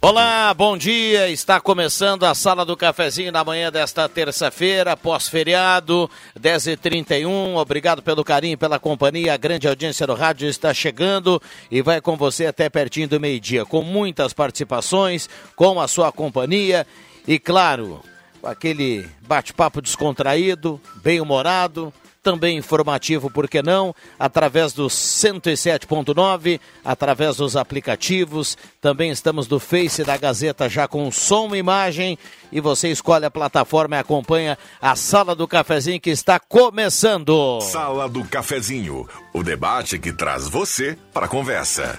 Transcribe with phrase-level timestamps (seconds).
[0.00, 1.30] Olá, bom dia.
[1.30, 7.56] Está começando a Sala do Cafezinho na manhã desta terça-feira, pós-feriado, 10h31.
[7.56, 9.32] Obrigado pelo carinho, pela companhia.
[9.32, 11.40] A grande audiência do rádio está chegando
[11.70, 16.86] e vai com você até pertinho do meio-dia, com muitas participações, com a sua companhia
[17.26, 18.02] e, claro,
[18.42, 21.92] aquele bate-papo descontraído, bem-humorado
[22.26, 23.94] também informativo, por que não?
[24.18, 28.58] Através do 107.9, através dos aplicativos.
[28.80, 32.18] Também estamos do Face da Gazeta já com som e imagem.
[32.50, 37.60] E você escolhe a plataforma e acompanha a Sala do Cafezinho que está começando.
[37.60, 41.96] Sala do Cafezinho, o debate que traz você para a conversa.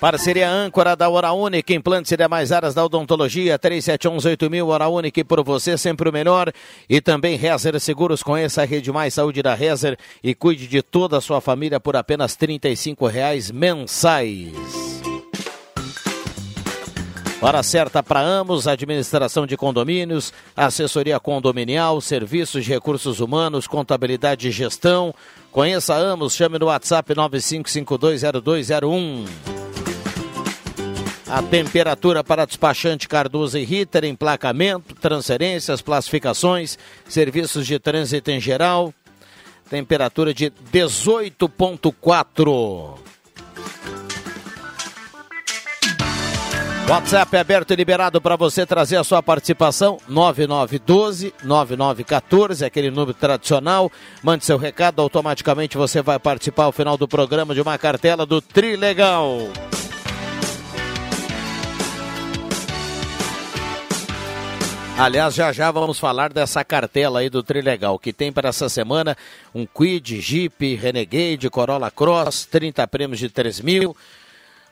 [0.00, 5.42] Parceria âncora da Hora Única, implantes e demais áreas da odontologia, 37118000, Hora Única por
[5.42, 6.52] você, sempre o melhor.
[6.88, 11.18] E também Rezer Seguros, conheça a Rede Mais Saúde da Rezer e cuide de toda
[11.18, 12.60] a sua família por apenas R$
[13.10, 14.52] reais mensais.
[17.40, 24.52] Hora certa para Amos, administração de condomínios, assessoria condominial, serviços de recursos humanos, contabilidade e
[24.52, 25.12] gestão.
[25.50, 29.67] Conheça Amos, chame no WhatsApp 95520201.
[31.30, 38.94] A temperatura para despachante Cardoso e Ritter, emplacamento, transferências, classificações, serviços de trânsito em geral.
[39.68, 42.94] Temperatura de 18,4.
[46.88, 49.98] WhatsApp é aberto e liberado para você trazer a sua participação.
[50.10, 53.92] 9912-9914, aquele número tradicional.
[54.22, 58.40] Mande seu recado, automaticamente você vai participar ao final do programa de uma cartela do
[58.40, 59.36] Trilegal.
[59.36, 59.87] Legal.
[64.98, 69.16] Aliás, já já vamos falar dessa cartela aí do Trilegal, que tem para essa semana
[69.54, 73.96] um Quid, Jeep, Renegade, Corolla Cross, 30 prêmios de 3 mil.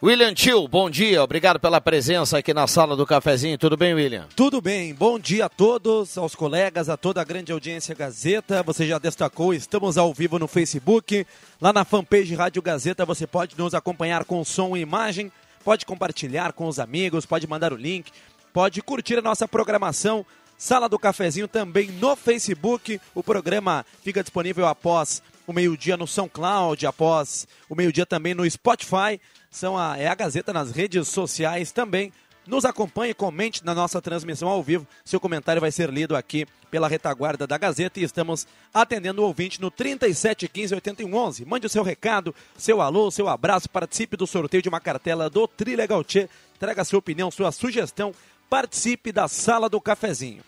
[0.03, 3.57] William Tio, bom dia, obrigado pela presença aqui na sala do cafezinho.
[3.57, 4.27] Tudo bem, William?
[4.35, 8.65] Tudo bem, bom dia a todos, aos colegas, a toda a grande audiência Gazeta.
[8.65, 11.25] Você já destacou, estamos ao vivo no Facebook.
[11.61, 15.31] Lá na fanpage Rádio Gazeta você pode nos acompanhar com som e imagem,
[15.65, 18.11] pode compartilhar com os amigos, pode mandar o link
[18.57, 20.25] pode curtir a nossa programação.
[20.57, 22.99] Sala do Cafezinho também no Facebook.
[23.15, 29.21] O programa fica disponível após o meio-dia no SoundCloud, após o meio-dia também no Spotify.
[29.51, 32.11] São a, é a Gazeta nas redes sociais também.
[32.47, 34.87] Nos acompanhe, comente na nossa transmissão ao vivo.
[35.05, 39.61] Seu comentário vai ser lido aqui pela retaguarda da Gazeta e estamos atendendo o ouvinte
[39.61, 41.45] no 3715-8111.
[41.45, 45.47] Mande o seu recado, seu alô, seu abraço, participe do sorteio de uma cartela do
[45.47, 46.27] Trilegal Tchê.
[46.59, 48.15] Traga sua opinião, sua sugestão
[48.49, 50.43] participe da Sala do Cafezinho.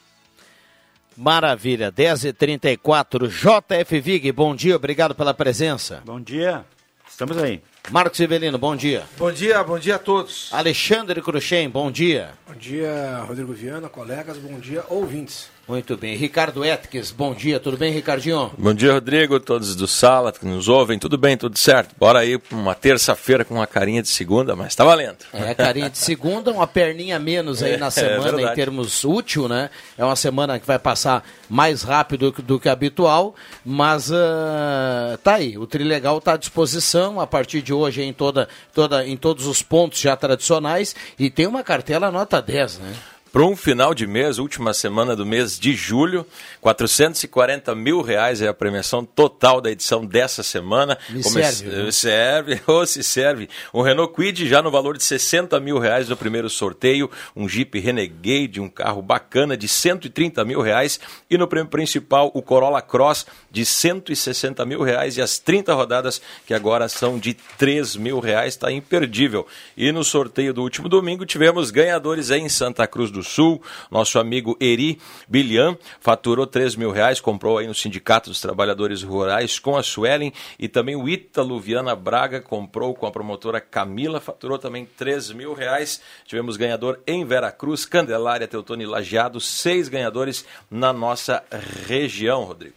[1.16, 6.00] Maravilha, 10h34, JF Vig, bom dia, obrigado pela presença.
[6.04, 6.64] Bom dia,
[7.10, 7.60] estamos aí.
[7.90, 9.02] Marcos Ivelino, bom dia.
[9.16, 10.48] Bom dia, bom dia a todos.
[10.52, 12.34] Alexandre Cruxem, bom dia.
[12.46, 15.50] Bom dia, Rodrigo Viana, colegas, bom dia, ouvintes.
[15.68, 16.16] Muito bem.
[16.16, 18.50] Ricardo Etques, bom dia, tudo bem, Ricardinho?
[18.56, 21.94] Bom dia, Rodrigo, todos do sala que nos ouvem, tudo bem, tudo certo.
[21.98, 25.18] Bora aí para uma terça-feira com uma carinha de segunda, mas tá valendo.
[25.30, 29.46] É, carinha de segunda, uma perninha menos aí na é, semana é em termos útil,
[29.46, 29.68] né?
[29.98, 35.58] É uma semana que vai passar mais rápido do que habitual, mas uh, tá aí,
[35.58, 39.60] o Trilegal está à disposição a partir de hoje em, toda, toda, em todos os
[39.60, 42.94] pontos já tradicionais e tem uma cartela nota 10, né?
[43.30, 46.26] Para um final de mês, última semana do mês de julho.
[46.60, 50.96] 440 mil reais é a premiação total da edição dessa semana.
[51.10, 51.42] Me Come...
[51.42, 51.64] serve.
[51.68, 51.90] Né?
[51.92, 53.48] Serve, ou se serve.
[53.72, 57.10] Um Renault Quid já no valor de 60 mil reais no primeiro sorteio.
[57.36, 60.98] Um Jeep Renegade, um carro bacana de 130 mil reais.
[61.28, 65.16] E no prêmio principal, o Corolla Cross de 160 mil reais.
[65.18, 69.46] E as 30 rodadas, que agora são de 3 mil reais, está imperdível.
[69.76, 73.60] E no sorteio do último domingo, tivemos ganhadores em Santa Cruz do do Sul.
[73.90, 74.98] Nosso amigo Eri
[75.28, 80.32] Bilian faturou 3 mil reais, comprou aí no Sindicato dos Trabalhadores Rurais com a Suelen.
[80.58, 85.52] E também o Ítalo Viana Braga comprou com a promotora Camila, faturou também 3 mil
[85.52, 86.00] reais.
[86.24, 91.42] Tivemos ganhador em Veracruz, Candelária, Teutônio e Lajeado, seis ganhadores na nossa
[91.86, 92.76] região, Rodrigo.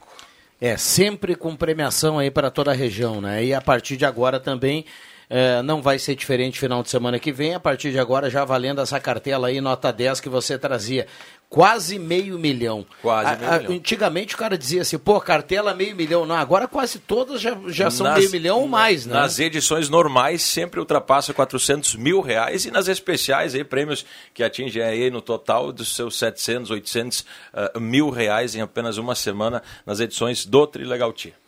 [0.59, 3.43] É, sempre com premiação aí para toda a região, né?
[3.43, 4.85] E a partir de agora também
[5.33, 8.43] é, não vai ser diferente final de semana que vem, a partir de agora já
[8.43, 11.07] valendo essa cartela aí, nota 10 que você trazia.
[11.47, 12.85] Quase meio milhão.
[13.01, 13.75] Quase meio a, milhão.
[13.75, 16.25] Antigamente o cara dizia assim, pô, cartela meio milhão.
[16.25, 19.13] Não, agora quase todas já, já são nas, meio milhão ou mais, né?
[19.13, 24.83] Nas edições normais sempre ultrapassa 400 mil reais e nas especiais aí, prêmios que atingem
[24.83, 30.01] aí no total dos seus 700, 800 uh, mil reais em apenas uma semana nas
[30.01, 31.40] edições do Trilegal Tia.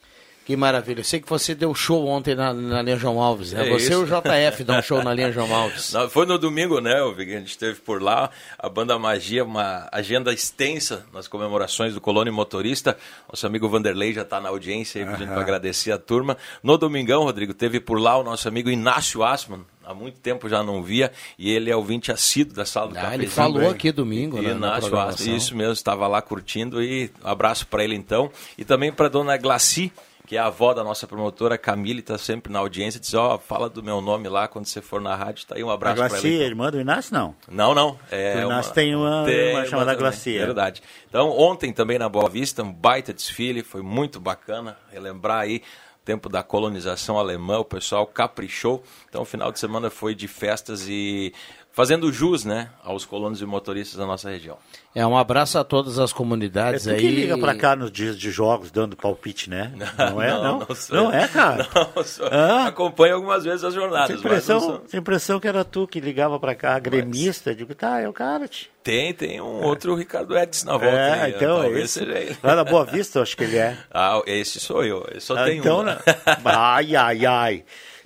[0.45, 0.99] Que maravilha.
[0.99, 3.65] Eu sei que você deu show ontem na, na linha João Alves, né?
[3.65, 4.03] É você e isso.
[4.03, 5.93] o JF dão show na linha João Alves.
[5.93, 8.29] Não, foi no domingo, né, que a gente esteve por lá.
[8.59, 12.97] A banda Magia, uma agenda extensa nas comemorações do Colônia Motorista.
[13.29, 16.37] Nosso amigo Vanderlei já está na audiência aí, pedindo para agradecer a turma.
[16.61, 19.65] No domingão, Rodrigo, teve por lá o nosso amigo Inácio Asman.
[19.85, 23.01] Há muito tempo já não via, e ele é ouvinte assíduo da sala do Ah,
[23.01, 23.21] cafezinho.
[23.23, 24.53] ele falou aqui domingo, né?
[24.53, 28.31] na Inácio isso mesmo, estava lá curtindo e um abraço para ele então.
[28.57, 29.91] E também para dona Glaci,
[30.25, 33.69] que é a avó da nossa promotora Camille, está sempre na audiência, diz, ó, fala
[33.69, 36.07] do meu nome lá quando você for na rádio, tá aí um A abraço para
[36.07, 36.17] ela.
[36.17, 36.29] então.
[36.41, 37.35] irmã do Inácio, não.
[37.51, 37.99] Não, não.
[38.09, 40.45] É O Inácio tem uma- uma chamada também, Glacia.
[40.45, 40.81] Verdade.
[41.09, 45.61] Então, ontem também na Boa Vista, um baita desfile, foi muito bacana relembrar aí
[46.03, 48.83] tempo da colonização alemã, o pessoal caprichou.
[49.09, 51.33] Então, o final de semana foi de festas e
[51.73, 54.57] fazendo jus, né, aos colonos e motoristas da nossa região.
[54.95, 56.97] É, um abraço a todas as É comunidades tu aí.
[56.99, 59.71] que liga pra cá nos dias de jogos, dando palpite, né?
[59.97, 60.59] Não é, não?
[60.59, 61.11] Não, sou eu.
[61.11, 61.67] é, cara?
[61.95, 62.67] Não, sou- Ah?
[62.67, 64.05] Acompanho algumas vezes as jornadas.
[64.07, 67.49] Tinha mas não impressão, sou- impressão que era tu que ligava pra cá, gremista.
[67.49, 68.67] Eu Digo, tá, é o cara, tio.
[68.83, 70.87] Tem, tem um outro Ricardo Edson na volta.
[70.95, 72.01] É, aí, então é esse.
[72.43, 73.75] Lá na Boa Vista, eu acho que ele é.
[73.91, 75.07] Ah, esse sou eu.
[75.11, 75.83] Eu só Ah, tenho então, um.
[75.83, 75.97] né?
[76.45, 77.63] Ai, ai, ai.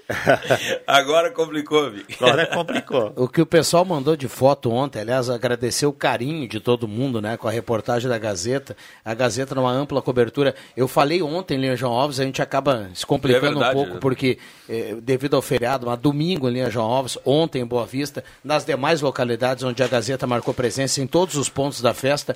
[0.88, 2.16] Agora complicou, Vic.
[2.22, 3.14] Agora complicou.
[3.16, 7.22] O que o pessoal mandou de foto ontem, aliás, agradecer o carinho de todo mundo,
[7.22, 8.76] né, com a reportagem da Gazeta.
[9.04, 10.56] A Gazeta numa ampla cobertura.
[10.76, 13.94] Eu falei ontem, Linha João Alves, a gente acaba se complicando É verdade, um pouco,
[13.96, 14.00] né?
[14.00, 14.38] porque
[14.70, 18.64] eh, devido ao feriado, mas domingo em Linha João Alves, ontem em Boa Vista, nas
[18.64, 22.36] demais localidades onde a Gazeta marcou presença, em todos os pontos da festa.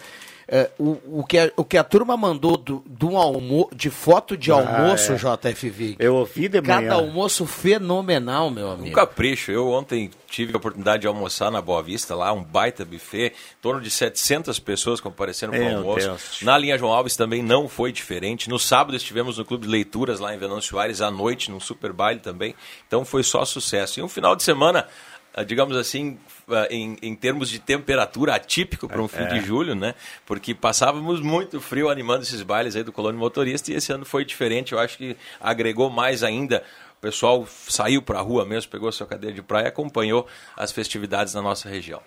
[0.51, 4.36] Eh, o, o, que a, o que a turma mandou do, do almo, de foto
[4.36, 5.95] de almoço, JFV.
[5.98, 6.81] Eu ouvi de manhã.
[6.81, 8.95] Cada almoço fenomenal, meu Um amigo.
[8.95, 9.51] capricho.
[9.51, 13.27] Eu ontem tive a oportunidade de almoçar na Boa Vista, lá, um baita buffet.
[13.30, 16.07] Em torno de 700 pessoas compareceram para o almoço.
[16.07, 16.39] Deus.
[16.42, 18.50] Na linha João Alves também não foi diferente.
[18.50, 21.94] No sábado estivemos no Clube de Leituras, lá em Venâncio Aires, à noite, num super
[21.94, 22.53] baile também.
[22.88, 24.00] Então foi só sucesso.
[24.00, 25.11] E um final de semana, ah,
[25.45, 26.18] digamos assim,
[26.50, 29.95] ah, em, em termos de temperatura atípico para um fim de julho, né?
[30.25, 34.25] Porque passávamos muito frio animando esses bailes aí do Colônia Motorista e esse ano foi
[34.25, 34.74] diferente.
[34.74, 36.63] Eu acho que agregou mais ainda.
[36.98, 40.72] O pessoal saiu para a rua mesmo, pegou sua cadeira de praia e acompanhou as
[40.72, 42.01] festividades na nossa região.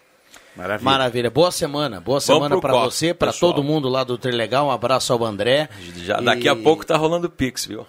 [0.57, 0.85] Maravilha.
[0.91, 1.31] Maravilha.
[1.31, 2.01] Boa semana.
[2.01, 4.67] Boa semana pro para você, para todo mundo lá do Trilegal.
[4.67, 5.69] Um abraço ao André.
[5.97, 7.85] Já, E- Daqui a pouco tá rolando Pix, viu?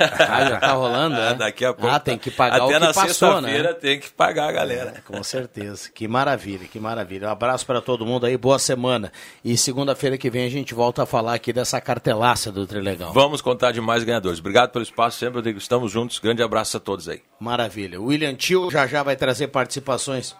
[0.00, 1.34] Ah, já tá rolando, né?
[1.38, 1.94] Daqui a pouco.
[1.94, 3.72] Ah, tem que pagar Até o que na passou, né?
[3.74, 4.94] tem que pagar a galera.
[5.06, 5.90] Com certeza.
[5.94, 7.28] Que maravilha, que maravilha.
[7.28, 8.36] Um abraço para todo mundo aí.
[8.36, 9.12] Boa semana.
[9.44, 13.12] E segunda-feira que vem a gente volta a falar aqui dessa cartelaça do Trilegal.
[13.12, 14.38] Vamos contar de mais ganhadores.
[14.38, 15.50] Obrigado pelo espaço sempre.
[15.50, 16.18] Estamos juntos.
[16.18, 17.20] Grande abraço a todos aí.
[17.38, 18.00] Maravilha.
[18.00, 20.34] O William Tio já já vai trazer participações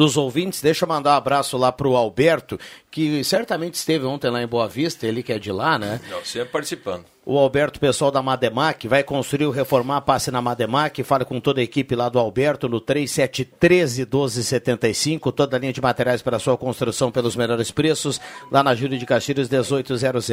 [0.00, 0.62] dos ouvintes.
[0.62, 2.58] Deixa eu mandar um abraço lá pro Alberto,
[2.90, 6.00] que certamente esteve ontem lá em Boa Vista, ele que é de lá, né?
[6.10, 7.04] Não, sempre participando.
[7.24, 11.60] O Alberto, pessoal da Mademac, vai construir ou reformar, passe na Mademac, fala com toda
[11.60, 17.12] a equipe lá do Alberto no 3713-1275, toda a linha de materiais para sua construção
[17.12, 18.18] pelos melhores preços,
[18.50, 20.28] lá na Júlio de Castilhos 1800.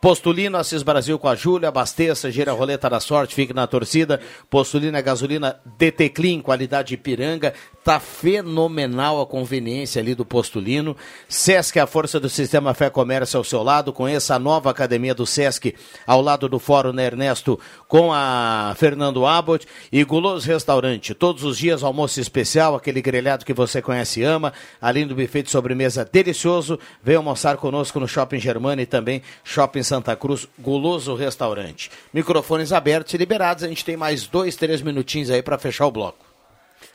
[0.00, 4.20] Postulino, Assis Brasil com a Júlia, abasteça, gira a roleta da sorte, fique na torcida.
[4.50, 7.54] Postulino é gasolina DT Clean, qualidade Ipiranga,
[7.84, 10.96] tá fenomenal a conveniência ali do Postulino.
[11.28, 15.24] Sesc, a força do sistema Fé Comércio ao seu lado, conheça a nova academia do
[15.24, 15.72] Sesc
[16.04, 21.14] ao lado do Fórum Ernesto com a Fernando Abbott e Guloso Restaurante.
[21.14, 25.44] Todos os dias almoço especial, aquele grelhado que você conhece e ama, além do buffet
[25.44, 26.76] de sobremesa delicioso.
[27.02, 31.88] Venha almoçar conosco no Shopping Germana e também Shopping Santa Cruz, Guloso Restaurante.
[32.12, 35.92] Microfones abertos e liberados, a gente tem mais dois, três minutinhos aí para fechar o
[35.92, 36.24] bloco.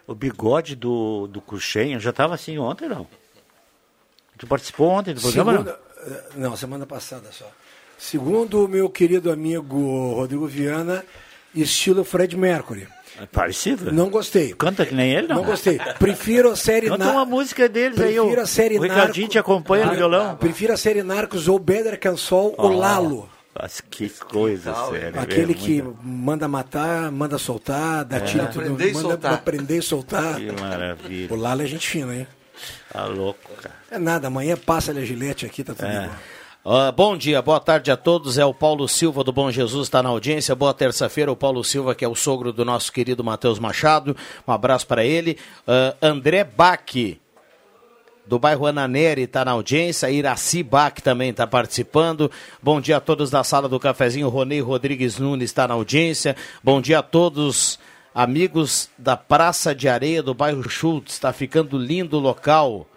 [0.05, 3.07] O bigode do, do Cruxem já estava assim ontem, não?
[4.37, 5.51] Tu participou ontem do programa?
[5.53, 5.59] não?
[5.63, 7.49] Segunda, eh, não, semana passada só.
[7.97, 11.03] Segundo o meu querido amigo Rodrigo Viana,
[11.55, 12.87] estilo Fred Mercury.
[13.19, 13.91] É parecido?
[13.91, 14.53] Não gostei.
[14.53, 15.37] Canta que nem ele, não?
[15.37, 15.79] Não gostei.
[15.97, 18.13] Prefiro a série Canta Na- uma música deles aí.
[18.15, 20.35] Prefiro a série o Ricardinho Narco- te acompanha no violão.
[20.35, 23.27] Prefiro a série Narcos ou Better Can Saul ou Lalo.
[23.59, 25.19] Mas que coisa séria.
[25.19, 29.17] Aquele é que muito- manda matar, manda soltar, dá tiro em tudo, manda soltar.
[29.17, 30.35] pra prender e soltar.
[30.35, 31.33] Que maravilha.
[31.33, 32.27] O Lalo é gente fina, hein?
[32.91, 33.75] Tá louco, cara.
[33.91, 36.09] É nada, amanhã passa a gilete aqui, tá tudo igual.
[36.69, 38.37] Ah, bom dia, boa tarde a todos.
[38.37, 40.53] É o Paulo Silva do Bom Jesus, está na audiência.
[40.53, 44.17] Boa terça-feira, o Paulo Silva, que é o sogro do nosso querido Matheus Machado.
[44.45, 45.37] Um abraço para ele.
[45.65, 46.93] Ah, André Bach,
[48.25, 50.11] do bairro Ananeri, está na audiência.
[50.11, 52.29] Iraci Bach também está participando.
[52.61, 54.27] Bom dia a todos da sala do cafezinho.
[54.27, 56.35] Ronei Rodrigues Nunes está na audiência.
[56.61, 57.79] Bom dia a todos.
[58.21, 62.87] Amigos da Praça de Areia do bairro Schultz, está ficando lindo o local.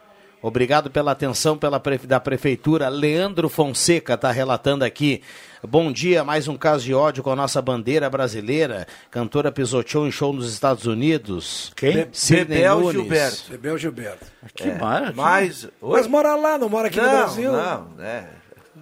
[0.41, 2.89] Obrigado pela atenção pela pre- da prefeitura.
[2.89, 5.21] Leandro Fonseca está relatando aqui.
[5.63, 8.87] Bom dia, mais um caso de ódio com a nossa bandeira brasileira.
[9.11, 11.71] Cantora pisoteou em show nos Estados Unidos.
[11.77, 12.09] Quem?
[12.13, 12.93] Sidney Bebel Nunes.
[12.95, 13.51] Gilberto.
[13.51, 14.27] Bebel Gilberto.
[14.55, 15.13] Que mara.
[15.15, 15.69] Mas.
[15.83, 17.53] Mas mora lá, não mora aqui no não, Brasil.
[17.53, 18.40] não, é.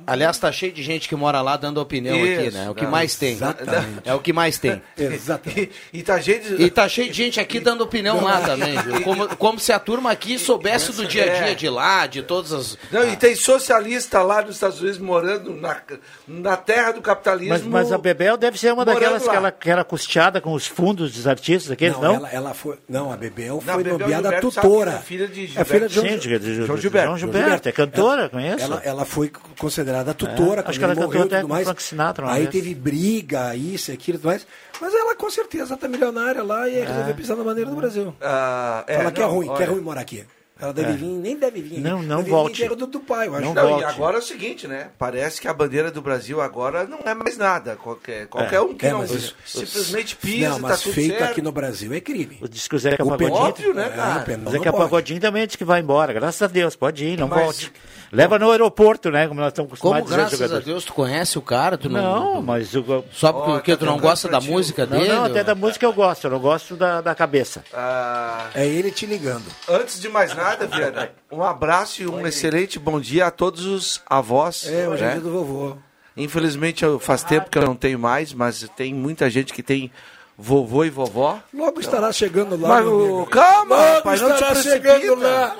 [0.08, 2.64] Aliás, tá cheio de gente que mora lá dando opinião aqui, Isso, né?
[2.66, 3.32] É o que não, mais tem.
[3.32, 3.86] exatamente.
[4.04, 4.82] É o que mais tem.
[4.96, 5.70] Exatamente.
[5.92, 6.54] E, e tá gente.
[6.62, 9.02] E tá cheio de gente aqui dando opinião lá também, viu?
[9.02, 12.52] Como, como se a turma aqui soubesse do dia a dia de lá, de todas
[12.52, 12.78] as.
[12.90, 15.80] Não, e tem socialista lá nos Estados Unidos morando na,
[16.26, 17.50] na terra do capitalismo.
[17.54, 20.66] Mas, mas a Bebel deve ser uma daquelas que ela, que era custeada com os
[20.66, 22.14] fundos dos artistas, aqueles, Não, não?
[22.16, 22.78] Ela, ela foi.
[22.88, 24.92] Não, a Bebel Não, foi Bebel nomeada Gilberto tutora.
[24.92, 27.06] é filha de É filha de João, Sim, de, de, de, João de- Gilberto.
[27.08, 27.68] João Gilberto.
[27.68, 28.62] É cantora, conheço.
[28.64, 31.64] Ela, ela foi considerada tutora É, quando acho que ela morreu e tudo mais.
[31.64, 32.50] Frank Sinatra Aí vez.
[32.50, 34.46] teve briga, isso, aquilo e tudo mais.
[34.80, 38.14] Mas ela com certeza tá milionária lá e resolveu pisar na bandeira do Brasil.
[38.20, 40.24] Ah, é, Fala que é não, ruim, que é olha, ruim morar aqui.
[40.60, 41.80] Ela deve vir, nem deve vir.
[41.80, 42.62] Não, não deve volte.
[42.68, 43.44] Vir do, do pai, eu acho.
[43.44, 43.82] Não Não, volte.
[43.82, 44.88] e agora é o seguinte, né?
[44.98, 47.76] Parece que a bandeira do Brasil agora não é mais nada.
[47.76, 49.06] Qualquer, qualquer um que É, não
[49.44, 51.30] simplesmente pisa Não, e mas tá tudo feito certo.
[51.30, 52.38] aqui no Brasil é crime.
[52.50, 53.32] Diz que o Zeca O Pagodinho...
[53.34, 54.20] Óbvio, né, É, cara?
[54.20, 54.72] o penal O Zeca.
[54.72, 56.12] Pagodinho também disse que vai embora.
[56.12, 57.72] Graças a Deus, pode ir, não Mas- volte.
[58.10, 59.28] Leva no aeroporto, né?
[59.28, 60.64] Como nós estamos Como, acostumados a dizer graças a.
[60.64, 61.76] Deus, tu conhece o cara?
[61.76, 62.36] Tu não.
[62.36, 63.04] Não, mas o...
[63.12, 65.12] Só porque tá tu não gosta da música Não, dele?
[65.12, 67.62] não, até da música eu gosto, eu não gosto da, da cabeça.
[67.70, 69.44] Ah, É ele te ligando.
[69.68, 74.00] antes de mais nada, Viana, um abraço e um excelente bom dia a todos os
[74.06, 74.66] avós.
[74.66, 75.12] É, hoje é né?
[75.12, 75.76] dia do vovô.
[76.16, 79.90] Infelizmente eu, faz tempo que eu não tenho mais, mas tem muita gente que tem
[80.36, 81.40] vovô e vovó.
[81.54, 82.68] Logo estará chegando lá.
[82.68, 83.26] Mas, meu o- amigo.
[83.26, 85.56] calma, Logo rapaz, não estará chegando lá.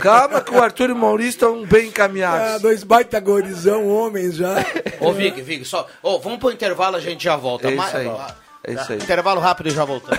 [0.00, 2.62] Calma que o Arthur e o Maurício estão bem Ah, encaminhados.
[2.62, 4.56] dois baita gorizão, homens já.
[5.00, 5.86] Ô, Vig, Vig, só.
[6.02, 7.68] Ô, vamos pro intervalo, a gente já volta.
[7.68, 8.08] É isso aí.
[8.08, 8.34] Ah,
[8.64, 8.98] É isso aí.
[8.98, 10.18] Intervalo rápido e já voltamos.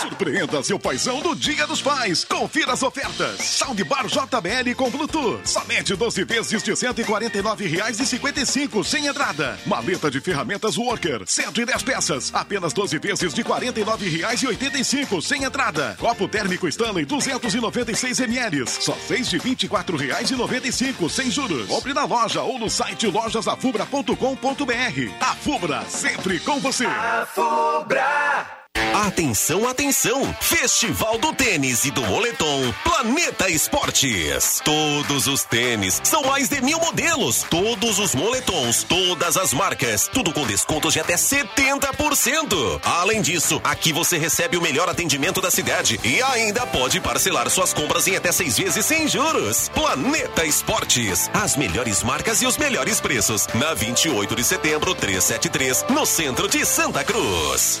[0.00, 2.24] Surpreenda seu paizão no Dia dos Pais.
[2.24, 3.40] Confira as ofertas.
[3.40, 5.40] Soundbar JBL com Bluetooth.
[5.44, 9.58] Somente 12 vezes de R$ 149,55 sem entrada.
[9.66, 11.22] Maleta de ferramentas Worker.
[11.26, 12.32] 110 peças.
[12.32, 15.96] Apenas 12 vezes de R$ 49,85 sem entrada.
[15.98, 18.64] Copo térmico Stanley 296 ml.
[18.68, 21.66] Só 6 de R$ 24,95 sem juros.
[21.66, 25.10] Compre na loja ou no site lojasafubra.com.br.
[25.20, 26.86] A Fubra, sempre com você.
[29.06, 30.36] Atenção, atenção!
[30.40, 34.60] Festival do Tênis e do Moletom Planeta Esportes.
[34.64, 37.44] Todos os tênis, são mais de mil modelos.
[37.48, 42.80] Todos os moletons, todas as marcas, tudo com descontos de até 70%.
[42.82, 47.72] Além disso, aqui você recebe o melhor atendimento da cidade e ainda pode parcelar suas
[47.72, 49.68] compras em até seis vezes sem juros.
[49.68, 53.46] Planeta Esportes, as melhores marcas e os melhores preços.
[53.54, 57.80] Na 28 de setembro, 373, no centro de Santa Cruz.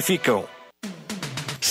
[0.00, 0.59] qualificam.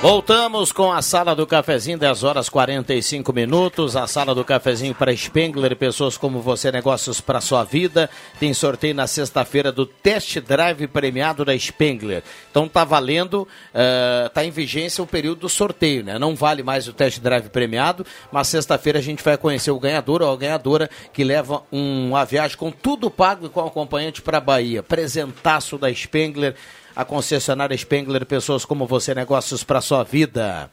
[0.00, 3.96] Voltamos com a sala do cafezinho, 10 horas 45 minutos.
[3.96, 8.08] A sala do cafezinho para Spengler, pessoas como você, negócios para sua vida.
[8.38, 12.22] Tem sorteio na sexta-feira do test drive premiado da Spengler.
[12.48, 16.16] Então tá valendo, uh, tá em vigência o período do sorteio, né?
[16.16, 20.22] Não vale mais o test drive premiado, mas sexta-feira a gente vai conhecer o ganhador
[20.22, 24.38] ou a ganhadora que leva um, uma viagem com tudo pago e com acompanhante para
[24.38, 24.80] Bahia.
[24.80, 26.54] Presentaço da Spengler
[26.98, 30.68] a concessionária Spengler, pessoas como você, negócios para sua vida.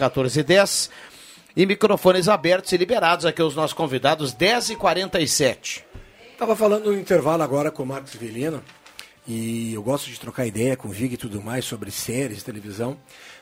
[0.48, 0.90] 1410.
[1.56, 5.82] E microfones abertos e liberados aqui os nossos convidados, 10h47.
[6.32, 8.62] Estava falando no intervalo agora com o Marcos Velino,
[9.26, 12.96] e eu gosto de trocar ideia com o Vig e tudo mais sobre séries, televisão.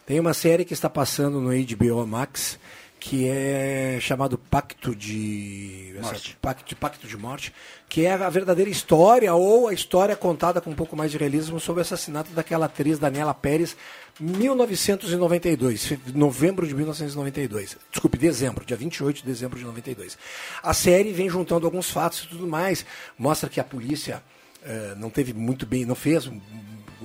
[0.07, 2.59] Tem uma série que está passando no HBO Max,
[2.99, 6.39] que é chamado Pacto de Morte.
[6.41, 7.53] Pacto, Pacto de Morte,
[7.89, 11.61] que é a verdadeira história ou a história contada com um pouco mais de realismo
[11.61, 13.77] sobre o assassinato daquela atriz Daniela Pérez,
[14.19, 17.77] 1992, novembro de 1992.
[17.91, 20.17] Desculpe, dezembro, dia 28 de dezembro de 92.
[20.63, 22.85] A série vem juntando alguns fatos e tudo mais,
[23.19, 24.23] mostra que a polícia
[24.65, 26.29] eh, não teve muito bem, não fez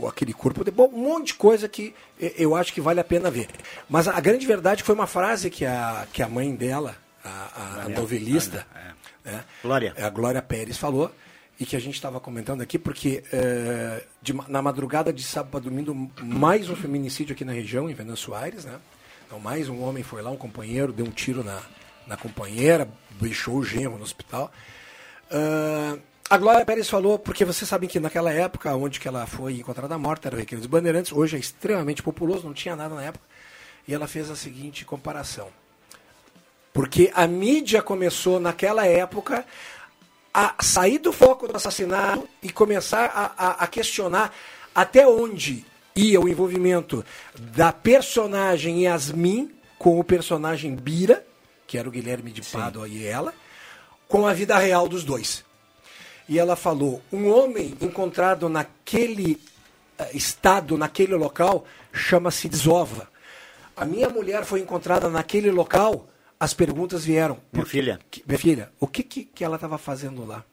[0.08, 3.48] aquele corpo, bom, um monte de coisa que eu acho que vale a pena ver.
[3.90, 7.90] Mas a grande verdade foi uma frase que a, que a mãe dela, a, a
[7.90, 9.32] novelista, é.
[9.32, 9.94] Né, Glória.
[9.98, 11.12] a Glória Pérez falou,
[11.60, 15.60] e que a gente estava comentando aqui, porque é, de, na madrugada de sábado para
[15.60, 18.80] domingo, mais um feminicídio aqui na região, em Venâncio Soares, né?
[19.28, 21.62] Então, mais um homem foi lá, um companheiro, deu um tiro na,
[22.08, 24.52] na companheira, deixou o genro no hospital.
[25.30, 26.02] Uh,
[26.32, 29.98] a Glória Pérez falou, porque vocês sabem que naquela época, onde que ela foi encontrada
[29.98, 33.26] morta, era o Recreio dos Bandeirantes, hoje é extremamente populoso, não tinha nada na época,
[33.86, 35.50] e ela fez a seguinte comparação.
[36.72, 39.46] Porque a mídia começou naquela época
[40.34, 44.34] a sair do foco do assassinato e começar a, a, a questionar
[44.74, 47.04] até onde ia o envolvimento
[47.38, 51.26] da personagem Yasmin com o personagem Bira,
[51.68, 53.34] que era o Guilherme de Pádua e ela,
[54.08, 55.44] com a vida real dos dois.
[56.32, 59.34] E ela falou: um homem encontrado naquele
[60.00, 63.10] uh, estado, naquele local, chama-se desova.
[63.76, 66.08] A minha mulher foi encontrada naquele local,
[66.40, 67.38] as perguntas vieram.
[67.52, 68.00] Minha filha.
[68.10, 70.46] Que, minha filha, o que, que, que ela estava fazendo lá?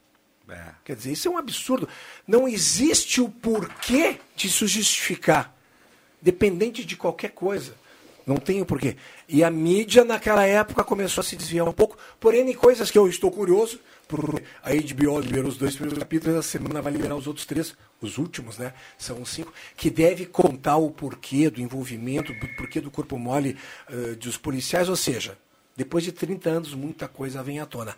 [0.49, 0.65] É.
[0.85, 1.89] Quer dizer, isso é um absurdo.
[2.27, 5.55] Não existe o porquê de se justificar,
[6.21, 7.73] dependente de qualquer coisa.
[8.27, 8.97] Não tem o porquê.
[9.29, 12.99] E a mídia, naquela época, começou a se desviar um pouco, porém, em coisas que
[12.99, 13.79] eu estou curioso,
[14.63, 18.19] a HBO liberou os dois primeiros capítulos, a semana vai liberar os outros três, os
[18.19, 18.73] últimos, né?
[18.97, 23.57] São cinco, que deve contar o porquê do envolvimento, o porquê do corpo mole
[23.91, 25.37] uh, dos policiais, ou seja,
[25.77, 27.95] depois de 30 anos, muita coisa vem à tona.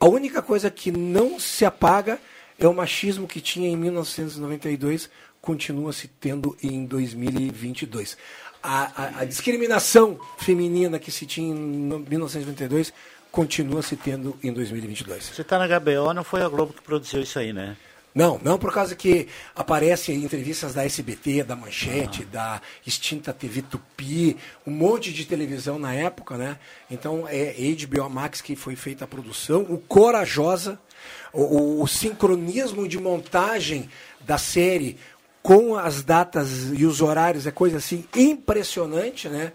[0.00, 2.18] A única coisa que não se apaga
[2.58, 5.08] é o machismo que tinha em 1992,
[5.40, 8.16] continua se tendo em 2022.
[8.62, 12.94] A, a, a, discriminação feminina que se tinha em 1992
[13.34, 15.24] continua se tendo em 2022.
[15.24, 17.76] Você está na HBO, não foi a Globo que produziu isso aí, né?
[18.14, 22.32] Não, não por causa que aparece em entrevistas da SBT, da Manchete, ah.
[22.32, 26.56] da extinta TV Tupi, um monte de televisão na época, né?
[26.88, 27.52] Então é
[27.84, 30.78] HBO Max que foi feita a produção, o Corajosa,
[31.32, 34.96] o, o sincronismo de montagem da série
[35.42, 39.52] com as datas e os horários é coisa assim impressionante, né?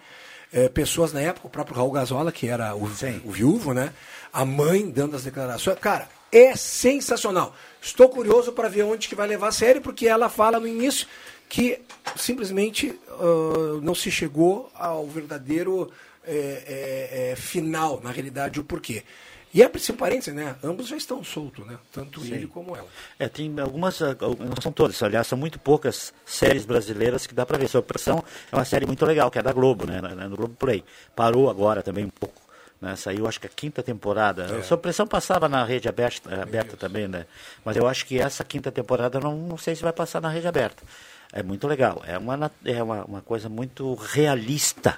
[0.52, 3.94] É, pessoas na época, o próprio Raul Gazola, que era o, o viúvo, né?
[4.34, 5.78] A mãe dando as declarações.
[5.80, 7.56] Cara, é sensacional.
[7.82, 11.08] Estou curioso para ver onde que vai levar a série, porque ela fala no início
[11.48, 11.82] que
[12.16, 15.92] simplesmente uh, não se chegou ao verdadeiro
[16.24, 19.04] é, é, é, final, na realidade, o porquê.
[19.54, 20.56] E é preciso parênteses, né?
[20.64, 21.78] Ambos já estão soltos, né?
[21.92, 22.34] Tanto Sim.
[22.34, 22.88] ele como ela.
[23.18, 27.46] É, tem algumas, ah, não são todas, aliás, são muito poucas séries brasileiras que dá
[27.46, 27.70] para ver.
[27.82, 30.02] Pressão é uma série muito legal, que é da Globo, né?
[30.02, 30.84] No Globo Play.
[31.16, 32.50] Parou agora também um pouco.
[32.80, 32.96] Né?
[32.96, 34.60] Saiu, acho que a quinta temporada.
[34.60, 34.64] É.
[34.64, 37.26] Sob Pressão passava na rede aberta, aberta também, né?
[37.66, 40.48] Mas eu acho que essa quinta temporada não, não sei se vai passar na rede
[40.48, 40.84] aberta.
[41.34, 42.02] É muito legal.
[42.06, 44.98] É uma, é uma, uma coisa muito realista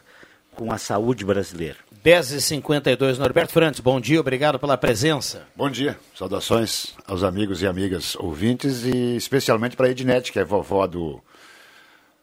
[0.56, 1.78] com a saúde brasileira.
[2.04, 5.44] 10h52, Norberto Frantes, bom dia, obrigado pela presença.
[5.56, 10.44] Bom dia, saudações aos amigos e amigas ouvintes e especialmente para a Ednete, que é
[10.44, 11.22] vovó do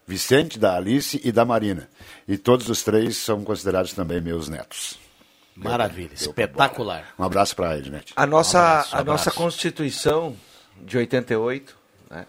[0.04, 1.88] Vicente, da Alice e da Marina.
[2.26, 4.98] E todos os três são considerados também meus netos.
[5.54, 7.14] Maravilha, espetacular.
[7.16, 8.12] Um abraço para a Ednete.
[8.16, 9.38] A nossa, Um abraço, a um nossa abraço.
[9.38, 10.36] Constituição
[10.80, 11.76] de 88
[12.10, 12.26] né,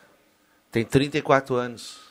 [0.71, 2.08] tem 34 anos.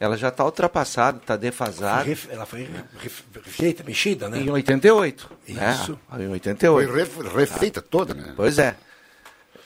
[0.00, 2.02] Ela já está ultrapassada, está defasada.
[2.02, 4.38] Ref- Ela foi re- ref- refeita, mexida, né?
[4.38, 5.30] Em 88.
[5.46, 5.98] Isso.
[6.12, 6.24] Né?
[6.24, 6.88] Em 88.
[6.90, 8.32] Foi ref- refeita toda, né?
[8.36, 8.74] Pois é.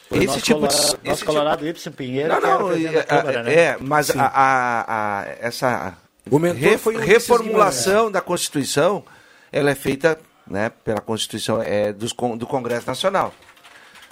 [0.09, 0.87] Foi esse nosso tipo Colorado, de.
[0.87, 1.71] nosso esse Colorado tipo...
[1.71, 3.55] Ibsen Pinheiro, Não, não, é, Câmara, né?
[3.55, 4.85] é, mas a, a-
[5.21, 5.97] a- essa
[6.55, 9.05] re- foi reformulação da Constituição,
[9.53, 13.35] ela é feita né, pela Constituição é, dos con- do Congresso Nacional.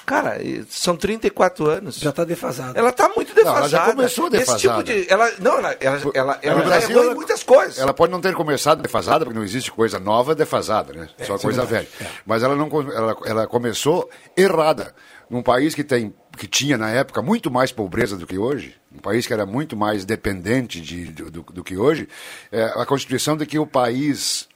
[0.07, 1.97] Cara, e são 34 anos.
[1.97, 2.79] Já está defasada.
[2.79, 3.59] Ela está muito Não, defasada.
[3.59, 4.59] ela já começou Esse defasada.
[4.61, 7.79] tipo de, ela, não, ela, ela, ela, ela Brasil, errou em ela- muitas coisas.
[7.79, 11.09] Ela pode não ter começado defasada, porque não existe coisa nova defasada, né?
[11.27, 12.11] Só é coisa verdade, velha.
[12.25, 14.95] Mas ela, não, ela, ela começou errada.
[15.29, 18.99] Num país que, tem, que tinha, na época, muito mais pobreza do que hoje, um
[18.99, 22.09] país que era muito mais dependente de, do, do- do que hoje,
[22.53, 24.47] é, a Constituição de que o país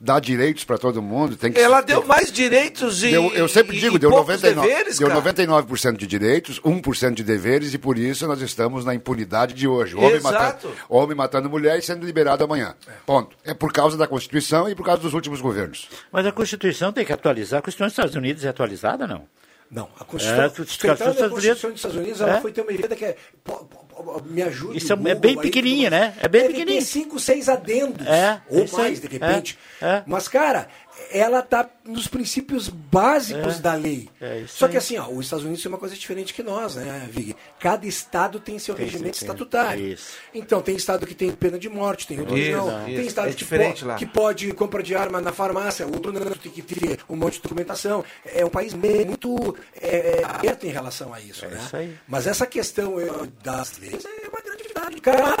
[0.00, 3.10] dá direitos para todo mundo tem que Ela tem- deu mais direitos e.
[3.10, 5.20] Deu- eu sempre e- digo, e deu, poucos 99, deveres, deu cara.
[5.20, 9.94] 99% de direitos, 1% de deveres, e por isso nós estamos na impunidade de hoje.
[9.94, 10.32] Homem, Exato.
[10.68, 12.74] matando, homem matando mulher e sendo liberado amanhã.
[13.04, 13.36] Ponto.
[13.44, 15.88] É por causa da Constituição e por causa dos últimos governos.
[16.10, 17.58] Mas a Constituição tem que atualizar.
[17.58, 19.24] A Constituição dos Estados Unidos é atualizada, não?
[19.70, 22.20] Não, a Constituição, É, é, tu- tu- feitando tu- a tu- Constituição dos Estados Unidos,
[22.20, 22.40] ela É?
[22.40, 23.16] foi ter uma emenda que é.
[23.44, 24.78] pô, pô, me ajude.
[24.78, 26.14] Isso é- o é Google bem pequenininha, né?
[26.20, 26.80] É bem pequenininha.
[26.80, 28.04] ter cinco, seis adendos.
[28.06, 28.96] É, ou é mais, aí.
[28.98, 29.58] de repente.
[29.80, 30.02] É, é.
[30.06, 30.68] Mas, cara,
[31.10, 34.08] ela tá nos princípios básicos É, da lei.
[34.20, 36.76] é isso Só que assim, ó, os Estados Unidos tem uma coisa diferente que nós,
[36.76, 37.34] né, Vig?
[37.58, 39.84] Cada estado tem seu Tem, regimento tem, estatutário.
[39.86, 40.12] isso.
[40.34, 42.86] Então, tem estado que tem pena de morte, tem outro que Isso, não.
[42.88, 42.96] isso.
[42.96, 43.94] Tem estado É que, po- lá.
[43.96, 47.42] que pode compra de arma na farmácia, outro não, tem que ter um monte de
[47.42, 48.04] documentação.
[48.24, 51.60] É um país muito é, aberto em relação a isso, né?
[51.64, 51.96] isso aí.
[52.06, 53.06] Mas essa questão é,
[53.42, 55.00] das leis é uma grande verdade.
[55.00, 55.36] Cara,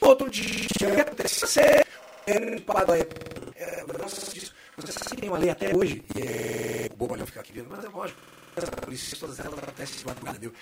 [0.00, 0.66] outro dia
[1.00, 1.86] acontece ser
[2.26, 2.56] é, é,
[3.56, 4.52] é, nossa, disso.
[4.76, 7.68] Você sabe que tem uma lei até hoje, e é bobo não ficar aqui vendo,
[7.70, 8.20] mas é lógico.
[8.56, 10.52] Essa polícia, todas elas acontecem de madrugada, viu?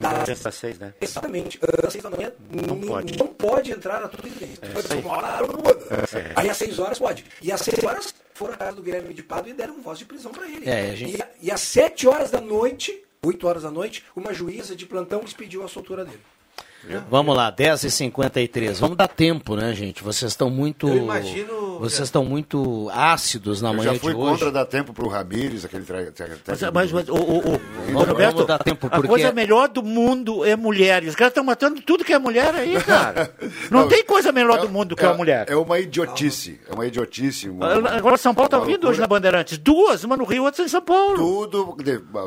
[0.00, 0.92] Das- Sexta seis, né?
[1.00, 1.58] Exatamente.
[1.62, 3.16] Ah, Às seis da manhã não pode.
[3.18, 4.56] não pode entrar na tua residência.
[4.60, 5.02] Tu vai isso aí.
[5.02, 5.78] tomar uma hora,
[6.12, 6.32] É.
[6.34, 7.24] Aí às seis horas pode.
[7.40, 10.04] E às seis horas foram à casa do Guilherme de Pado e deram voz de
[10.04, 10.68] prisão para ele.
[10.68, 14.34] É, a gente- e, e às sete horas da noite, oito horas da noite, uma
[14.34, 16.20] juíza de plantão expediu a soltura dele.
[17.08, 18.80] Vamos lá, 10h53.
[18.80, 20.02] Vamos dar tempo, né, gente?
[20.02, 20.88] Vocês estão muito.
[20.88, 24.30] Eu imagino- Vocês estão muito ácidos na Eu manhã já fui de hoje.
[24.32, 26.12] contra dar tempo para o Ramires, aquele tra-
[26.46, 27.60] Mas, mas, mas o, o, o-
[27.92, 31.02] Vamos- Roberto, vamos dar tempo, a porque- coisa melhor do mundo é mulher.
[31.02, 33.34] E os caras estão matando tudo que é mulher aí, cara.
[33.70, 35.46] Não, Não, tem coisa melhor é- do mundo que é, uma mulher.
[35.50, 36.60] É uma idiotice.
[36.68, 37.48] É uma idiotice.
[37.48, 39.06] uma- Agora São Paulo está uma ouvindo hoje na.
[39.06, 39.58] Bandeirantes.
[39.58, 41.16] Duas, uma no Rio, outra em São Paulo.
[41.16, 41.76] Tudo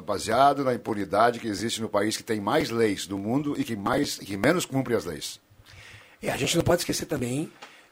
[0.06, 3.76] baseado na impunidade que existe no país que tem mais leis do mundo e que,
[3.76, 5.40] mais, que menos cumpre as leis.
[6.22, 7.50] E a gente não pode esquecer também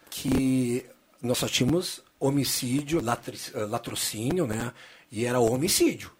[0.10, 0.86] que
[1.24, 4.72] nós só tínhamos homicídio, eh, latrocínio, né?
[5.12, 6.12] E era homicídio.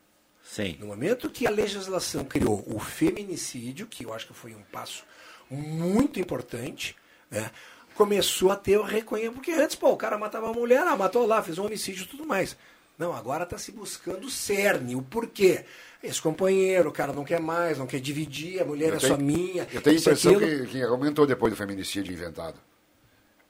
[0.44, 0.78] Sim.
[0.80, 5.04] No momento que a legislação criou o feminicídio, que eu acho que foi um passo
[5.50, 6.96] muito importante,
[7.30, 7.50] né?
[7.96, 9.36] começou a ter o reconhecimento.
[9.36, 12.08] Porque antes, pô, o cara matava a mulher, ah, matou lá, fez um homicídio e
[12.08, 12.56] tudo mais.
[12.98, 15.66] Não, agora está se buscando o cerne, o porquê.
[16.04, 19.14] Esse companheiro, o cara não quer mais, não quer dividir, a mulher Eu é tenho-
[19.14, 19.68] só minha.
[19.72, 22.60] Eu tenho a impressão que, que aumentou depois do feminicídio inventado.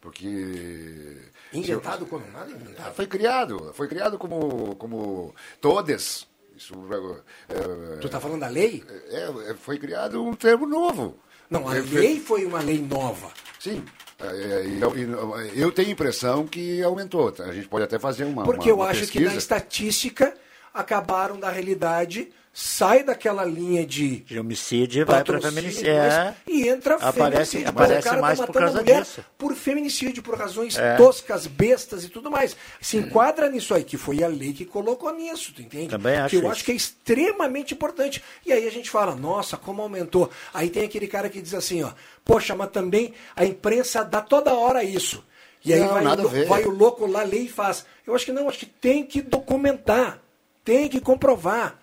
[0.04, 1.18] Porque.
[1.54, 2.94] Inventado como nada inventado.
[2.94, 3.72] Foi criado.
[3.74, 6.28] Foi criado como, como todes.
[6.56, 6.74] Isso,
[7.50, 8.84] é, Tu tá falando da lei?
[9.10, 11.18] é, é, foi criado um termo novo.
[11.50, 13.32] Não, a É, lei foi uma lei nova.
[13.60, 13.84] Sim.
[14.20, 17.34] É, é, e eu- eu, eu tenho a impressão que aumentou.
[17.39, 18.44] A gente pode até fazer uma.
[18.44, 19.32] Porque uma- eu uma acho que pesquisa.
[19.32, 20.36] na estatística
[20.74, 25.88] acabaram da realidade, sai daquela linha de De homicídio vai para feminicídio.
[25.88, 26.36] e É.
[26.48, 27.18] e entra Aparece-
[27.58, 27.70] feminicídio.
[27.70, 29.26] Aparece o cara mais tá por matando causa a mulher disso.
[29.38, 30.96] por feminicídio, por razões É.
[30.96, 32.56] toscas, bestas e tudo mais.
[32.80, 35.88] Se enquadra nisso aí, que foi a lei que colocou nisso, tu entende?
[35.89, 36.52] Também acho que eu isso.
[36.52, 38.24] acho que é extremamente importante.
[38.46, 40.30] E aí a gente fala, nossa, como aumentou.
[40.54, 41.92] Aí tem aquele cara que diz assim, ó,
[42.24, 45.24] poxa, mas também a imprensa dá toda hora isso.
[45.66, 46.46] E aí Não, vai, nada o, a ver.
[46.46, 47.86] vai o louco lá, lê e faz.
[48.06, 50.20] Eu acho que não, acho que tem que documentar,
[50.63, 51.80] tem que comprovar.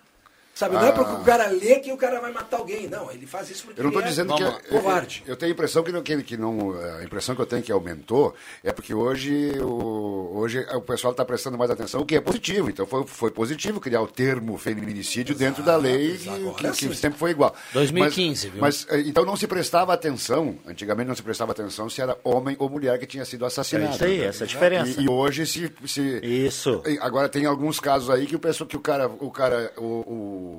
[0.61, 0.91] Sabe, não é Ah.
[0.91, 2.87] porque o cara lê que o cara vai matar alguém.
[2.87, 5.23] Não, ele faz isso porque Eu não estou ele é dizendo que é, covarde.
[5.25, 7.63] eu, eu tenho a impressão que, não, que, que não a impressão que eu tenho
[7.63, 12.15] que aumentou é porque hoje o, hoje o pessoal está prestando mais atenção, o que
[12.15, 12.69] é positivo.
[12.69, 16.29] Então foi, foi positivo criar o termo feminicídio dentro da lei que,
[16.71, 17.55] que- que sempre foi igual.
[17.73, 18.61] 2015, mas, viu?
[18.61, 20.55] Mas eh, então não se prestava atenção.
[20.67, 23.91] Antigamente não se prestava atenção se era homem ou mulher que tinha sido assassinado.
[23.93, 25.01] É isso aí, essa é a diferença.
[25.01, 26.83] E, e hoje se, se Isso.
[26.99, 30.50] Agora tem alguns casos aí que o pessoal que o cara o cara o, o,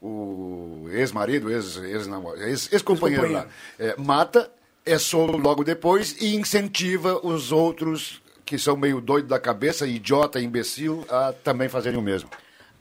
[0.00, 3.46] o ex-marido, ex, ex-namor- ex- ex-companheiro lá,
[3.78, 4.50] é, mata,
[4.84, 10.40] é solto logo depois e incentiva os outros que são meio doido da cabeça, idiota,
[10.40, 12.28] imbecil, a também fazerem o mesmo.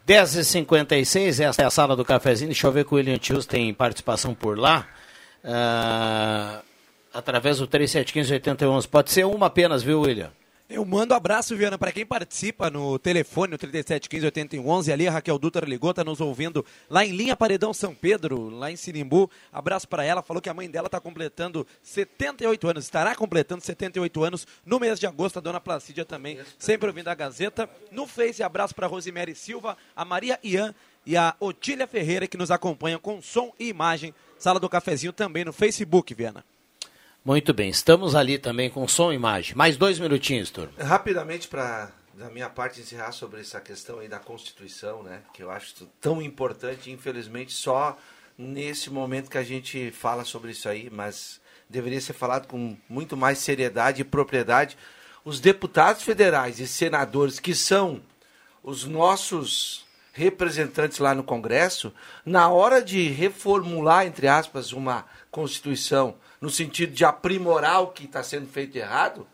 [0.07, 2.49] 10h56, esta é a sala do cafezinho.
[2.49, 4.87] Deixa eu ver que o William Tios tem participação por lá.
[5.43, 6.61] Ah,
[7.13, 8.87] através do 3715-8111.
[8.87, 10.31] Pode ser uma apenas, viu, William?
[10.69, 14.93] Eu mando abraço, Viana, para quem participa no telefone, no 3715-8111.
[14.93, 18.69] Ali a Raquel Dutra ligou, tá nos ouvindo lá em Linha Paredão São Pedro, lá
[18.71, 19.31] em Sinimbu.
[19.51, 24.23] Abraço para ela, falou que a mãe dela está completando 78 anos, estará completando 78
[24.23, 25.37] anos no mês de agosto.
[25.37, 27.67] A dona Placídia também, sempre ouvindo a Gazeta.
[27.91, 32.51] No Face, abraço para Rosemary Silva, a Maria Ian e a Otília Ferreira, que nos
[32.51, 34.13] acompanham com som e imagem.
[34.37, 36.45] Sala do Cafezinho também no Facebook, Viana.
[37.23, 39.55] Muito bem, estamos ali também com som e imagem.
[39.55, 40.71] Mais dois minutinhos, turma.
[40.77, 45.21] Rapidamente, para da minha parte encerrar sobre essa questão aí da Constituição, né?
[45.33, 47.97] Que eu acho tão importante, infelizmente, só
[48.37, 53.15] nesse momento que a gente fala sobre isso aí, mas deveria ser falado com muito
[53.15, 54.77] mais seriedade e propriedade.
[55.23, 58.01] Os deputados federais e senadores que são
[58.63, 61.93] os nossos representantes lá no Congresso,
[62.25, 68.23] na hora de reformular, entre aspas, uma Constituição, no sentido de aprimorar o que está
[68.23, 69.27] sendo feito errado,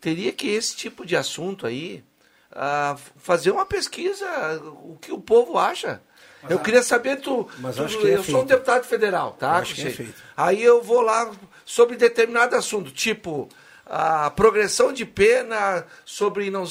[0.00, 2.04] teria que esse tipo de assunto aí
[2.52, 4.26] ah, fazer uma pesquisa,
[4.82, 6.00] o que o povo acha.
[6.48, 8.48] eu a- queria saber tu, mas tu- acho que é eu sou um feito.
[8.48, 9.56] deputado federal, tá?
[9.56, 10.14] Acho que é feito.
[10.36, 11.30] Aí eu vou lá
[11.64, 13.48] sobre determinado assunto, tipo
[13.84, 16.64] a progressão de pena sobre não,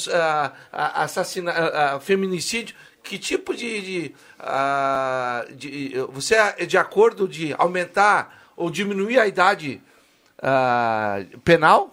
[0.72, 2.76] assassina, ah, ah, feminicídio.
[3.04, 4.16] Que tipo de, de,
[5.56, 9.82] de- Você é de acordo de aumentar ou diminuir a idade
[10.42, 11.92] ah, penal?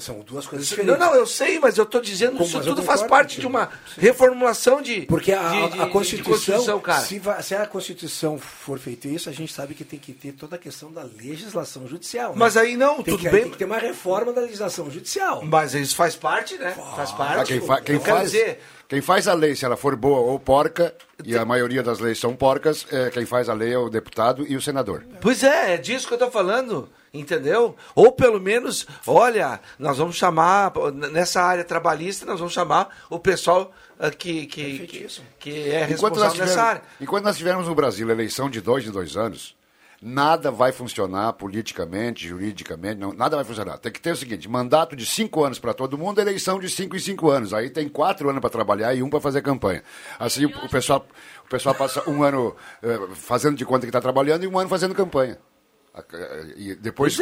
[0.00, 0.98] São duas coisas Não, diferentes.
[0.98, 3.68] não, eu sei, mas eu estou dizendo Como- isso tudo faz concordo parte de uma
[3.96, 5.02] reformulação de.
[5.02, 7.00] Porque a, de- a- de- a de Constituição, cara.
[7.02, 10.56] se, se a Constituição for feito isso, a gente sabe que tem que ter toda
[10.56, 12.30] a questão da legislação judicial.
[12.30, 12.36] né?
[12.38, 13.42] Mas aí não, Tem tudo que- bem.
[13.42, 15.42] Tem que ter uma reforma da legislação judicial.
[15.44, 16.72] Mas isso faz parte, né?
[16.96, 17.40] Faz parte.
[17.40, 19.96] Ah, quem, fa- quem eu quero faz, dizer, quem faz a lei, se ela for
[19.96, 20.94] boa ou porca,
[21.24, 24.44] e a maioria das leis são porcas, é, quem faz a lei é o deputado
[24.48, 25.04] e o senador.
[25.20, 27.74] Pois é, é disso que eu tô falando, entendeu?
[27.94, 30.72] Ou pelo menos, olha, nós vamos chamar,
[31.12, 35.88] nessa área trabalhista, nós vamos chamar o pessoal ah, que, que, que, que é Enquanto
[35.88, 36.82] responsável nós, nessa tivermos, área.
[37.00, 39.56] enquanto nós tivermos no Brasil eleição de dois em dois anos,
[40.04, 43.78] nada vai funcionar politicamente, juridicamente, não, nada vai funcionar.
[43.78, 46.94] Tem que ter o seguinte: mandato de cinco anos para todo mundo, eleição de cinco
[46.94, 47.54] em cinco anos.
[47.54, 49.82] Aí tem quatro anos para trabalhar e um para fazer campanha.
[50.18, 51.06] Assim o, o pessoal,
[51.46, 54.68] o pessoal passa um ano eh, fazendo de conta que está trabalhando e um ano
[54.68, 55.38] fazendo campanha.
[56.56, 57.18] E depois,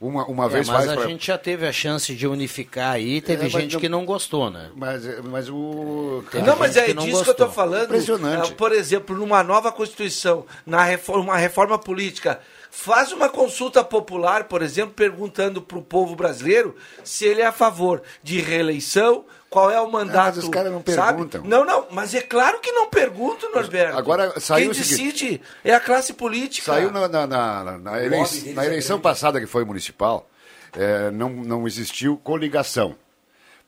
[0.00, 2.92] uma, uma É, vez mas faz a pra- gente já teve a chance de unificar
[2.94, 4.70] aí, teve É, mas gente não- que não gostou, né?
[4.74, 6.24] Mas, mas o.
[6.30, 7.64] Teve Não, mas é que não disso que eu estou gostou.
[7.64, 7.84] falando.
[7.84, 8.52] Impressionante.
[8.52, 14.44] Ah, por exemplo, numa nova Constituição, na reforma, uma reforma política, faz uma consulta popular,
[14.44, 16.74] por exemplo, perguntando para o povo brasileiro
[17.04, 20.36] se ele é a favor de reeleição, qual é o mandato.
[20.36, 21.16] mas os caras não sabe?
[21.18, 21.42] perguntam.
[21.44, 23.96] Não, não, mas é claro que não perguntam, Norberto.
[23.96, 26.72] Agora, saiu Quem decide é a classe política.
[26.72, 30.28] Saiu na, na, na- na- é eleição passada, que foi municipal,
[30.76, 32.94] é, não, não existiu coligação.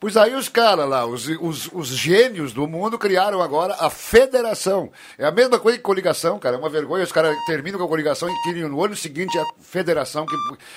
[0.01, 4.93] Pois aí os caras lá, os, os, os gênios do mundo, criaram agora a federação.
[5.19, 6.55] É a mesma coisa que coligação, cara.
[6.55, 7.03] É uma vergonha.
[7.03, 10.37] Os caras terminam com a coligação e criam no ano seguinte a federação, que,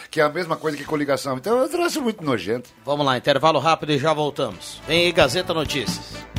[0.09, 1.37] que é a mesma coisa que coligação.
[1.37, 2.71] Então é um troço muito nojento.
[2.83, 4.81] Vamos lá, intervalo rápido e já voltamos.
[4.87, 6.31] Vem aí, Gazeta Notícias.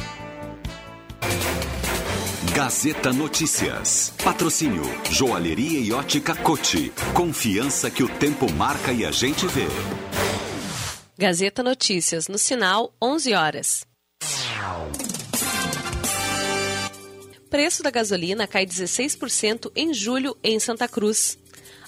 [2.53, 4.13] Gazeta Notícias.
[4.23, 6.93] Patrocínio Joalheria e Ótica Cote.
[7.15, 9.69] Confiança que o tempo marca e a gente vê.
[11.19, 13.87] Gazeta Notícias, no sinal 11 horas.
[17.51, 21.39] Preço da gasolina cai 16% em julho em Santa Cruz.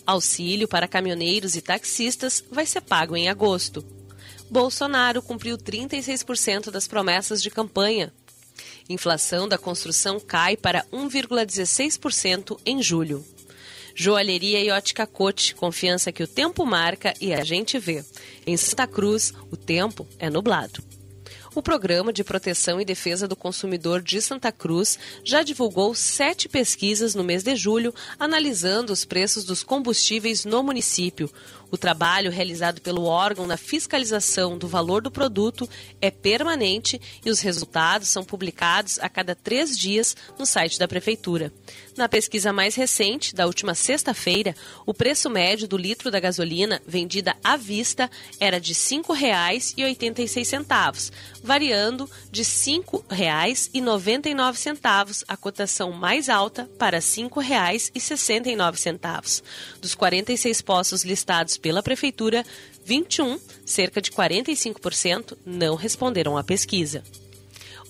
[0.07, 3.83] Auxílio para caminhoneiros e taxistas vai ser pago em agosto.
[4.51, 8.13] Bolsonaro cumpriu 36% das promessas de campanha.
[8.91, 13.25] Inflação da construção cai para 1,16% em julho.
[13.94, 18.04] Joalheria e ótica Cote, confiança que o tempo marca e a gente vê.
[18.46, 20.83] Em Santa Cruz, o tempo é nublado.
[21.54, 27.14] O Programa de Proteção e Defesa do Consumidor de Santa Cruz já divulgou sete pesquisas
[27.14, 31.30] no mês de julho, analisando os preços dos combustíveis no município.
[31.70, 35.68] O trabalho realizado pelo órgão na fiscalização do valor do produto
[36.00, 41.53] é permanente e os resultados são publicados a cada três dias no site da Prefeitura.
[41.96, 47.37] Na pesquisa mais recente, da última sexta-feira, o preço médio do litro da gasolina vendida
[47.42, 56.98] à vista era de R$ 5,86, variando de R$ 5,99 a cotação mais alta para
[56.98, 59.42] R$ 5,69.
[59.81, 62.45] Dos 46 postos listados pela Prefeitura,
[62.85, 67.03] 21, cerca de 45%, não responderam à pesquisa.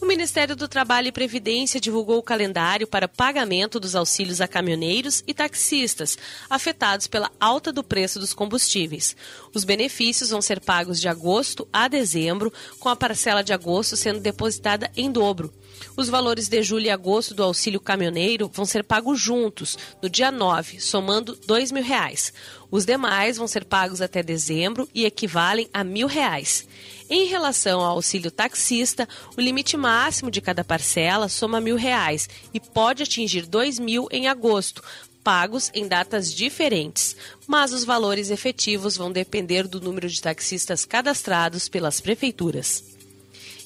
[0.04, 5.24] O Ministério do Trabalho e Previdência divulgou o calendário para pagamento dos auxílios a caminhoneiros
[5.26, 6.18] e taxistas
[6.50, 9.16] afetados pela alta do preço dos combustíveis.
[9.54, 14.20] Os benefícios vão ser pagos de agosto a dezembro, com a parcela de agosto sendo
[14.20, 15.50] depositada em dobro.
[15.96, 20.30] Os valores de julho e agosto do auxílio caminhoneiro vão ser pagos juntos, no dia
[20.30, 22.32] 9, somando 2 mil reais.
[22.70, 26.66] Os demais vão ser pagos até dezembro e equivalem a mil reais.
[27.08, 32.58] Em relação ao auxílio taxista, o limite máximo de cada parcela soma mil reais e
[32.58, 34.82] pode atingir dois mil em agosto,
[35.22, 37.16] pagos em datas diferentes,
[37.46, 42.93] mas os valores efetivos vão depender do número de taxistas cadastrados pelas prefeituras.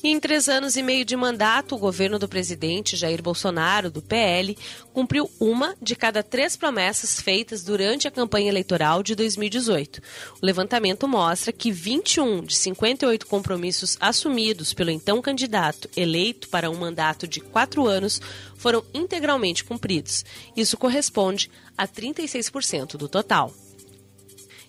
[0.00, 4.56] Em três anos e meio de mandato, o governo do presidente Jair Bolsonaro, do PL,
[4.92, 10.00] cumpriu uma de cada três promessas feitas durante a campanha eleitoral de 2018.
[10.40, 16.76] O levantamento mostra que 21 de 58 compromissos assumidos pelo então candidato eleito para um
[16.76, 18.20] mandato de quatro anos
[18.56, 20.24] foram integralmente cumpridos.
[20.56, 23.52] Isso corresponde a 36% do total.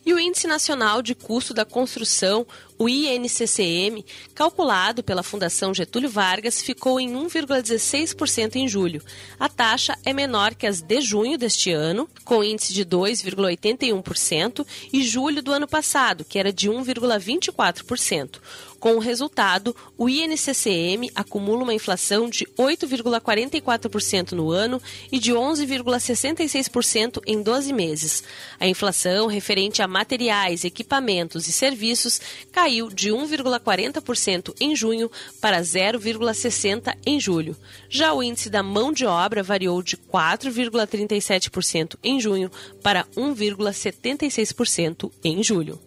[0.10, 2.43] E o Índice Nacional de Custo da Construção,
[2.80, 9.04] o INCCM, calculado pela Fundação Getúlio Vargas, ficou em 1,16% em julho.
[9.39, 15.04] A taxa é menor que as de junho deste ano, com índice de 2,81%, e
[15.04, 18.39] julho do ano passado, que era de 1,24%.
[18.80, 27.22] Com o resultado, o INCCM acumula uma inflação de 8,44% no ano e de 11,66%
[27.28, 28.24] em 12 meses.
[28.58, 32.22] A inflação referente a materiais, equipamentos e serviços
[32.54, 35.12] caiu de 1,40% em junho
[35.42, 37.58] para 0,60% em julho.
[37.89, 42.50] Já o índice da mão de obra variou de 4,37% em junho
[42.82, 45.78] para 1,76% em julho.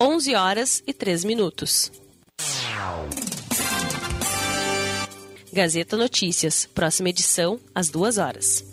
[0.00, 2.01] 11 horas e 3 minutos.
[5.52, 8.64] Gazeta Notícias, próxima edição, às duas horas.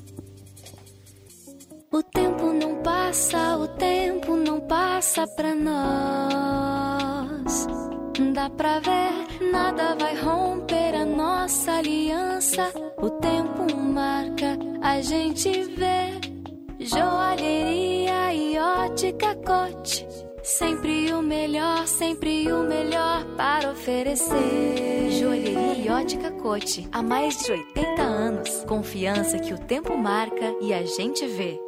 [1.91, 6.39] O tempo não passa, o tempo não passa pra nós.
[8.33, 12.71] Dá pra ver, nada vai romper a nossa aliança.
[12.97, 16.17] O tempo marca, a gente vê.
[16.79, 20.07] Joalheria e ótica cote
[20.49, 25.11] Sempre o melhor, sempre o melhor para oferecer.
[25.11, 26.89] Joalheria e ótica Cote.
[26.91, 28.63] Há mais de 80 anos.
[28.65, 31.59] Confiança que o tempo marca e a gente vê.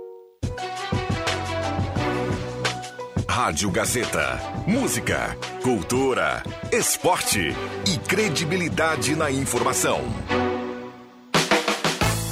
[3.29, 4.39] Rádio Gazeta.
[4.65, 6.41] Música, cultura,
[6.71, 7.55] esporte
[7.87, 10.01] e credibilidade na informação.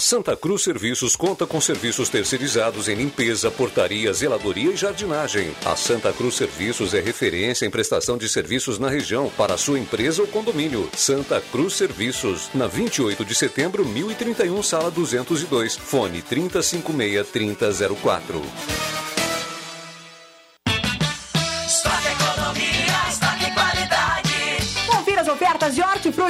[0.00, 5.54] Santa Cruz Serviços conta com serviços terceirizados em limpeza, portaria, zeladoria e jardinagem.
[5.62, 10.22] A Santa Cruz Serviços é referência em prestação de serviços na região para sua empresa
[10.22, 10.88] ou condomínio.
[10.96, 19.09] Santa Cruz Serviços, na 28 de setembro, 1031, sala 202, fone 3056 3004.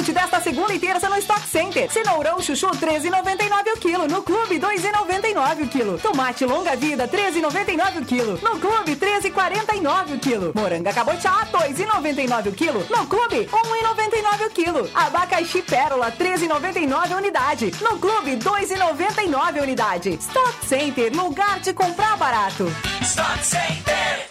[0.01, 1.89] Hortifruti desta segunda e terça no Stock Center.
[1.91, 4.07] Cenourão chuchu 13,99 o quilo.
[4.07, 5.97] No Clube 2,99 o quilo.
[5.99, 8.39] Tomate longa vida 13,99 o quilo.
[8.41, 10.51] No Clube 13,49 o quilo.
[10.55, 12.85] Moranga cabotiá 2,99 o quilo.
[12.89, 14.89] No Clube 1,99 o quilo.
[14.93, 17.71] Abacaxi pérola 13,99 a unidade.
[17.81, 20.09] No Clube 2,99 a unidade.
[20.19, 22.65] Stock Center, lugar de comprar barato.
[23.01, 24.30] Stock Center.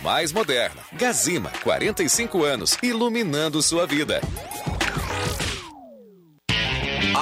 [0.03, 0.81] mais moderna.
[0.93, 4.21] Gazima, 45 anos, iluminando sua vida.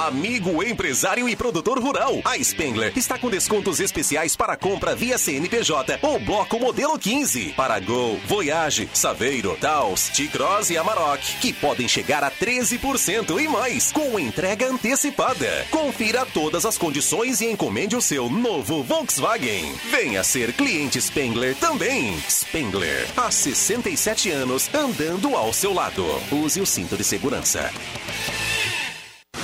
[0.06, 5.98] Amigo empresário e produtor rural, a Spengler está com descontos especiais para compra via CNPJ
[6.00, 12.24] ou bloco modelo 15 para Gol, Voyage, Saveiro, Taos, T-Cross e Amarok, que podem chegar
[12.24, 15.66] a 13% e mais com entrega antecipada.
[15.70, 19.74] Confira todas as condições e encomende o seu novo Volkswagen.
[19.90, 22.18] Venha ser cliente Spengler também.
[22.26, 26.06] Spengler, há 67 anos andando ao seu lado.
[26.32, 27.70] Use o cinto de segurança.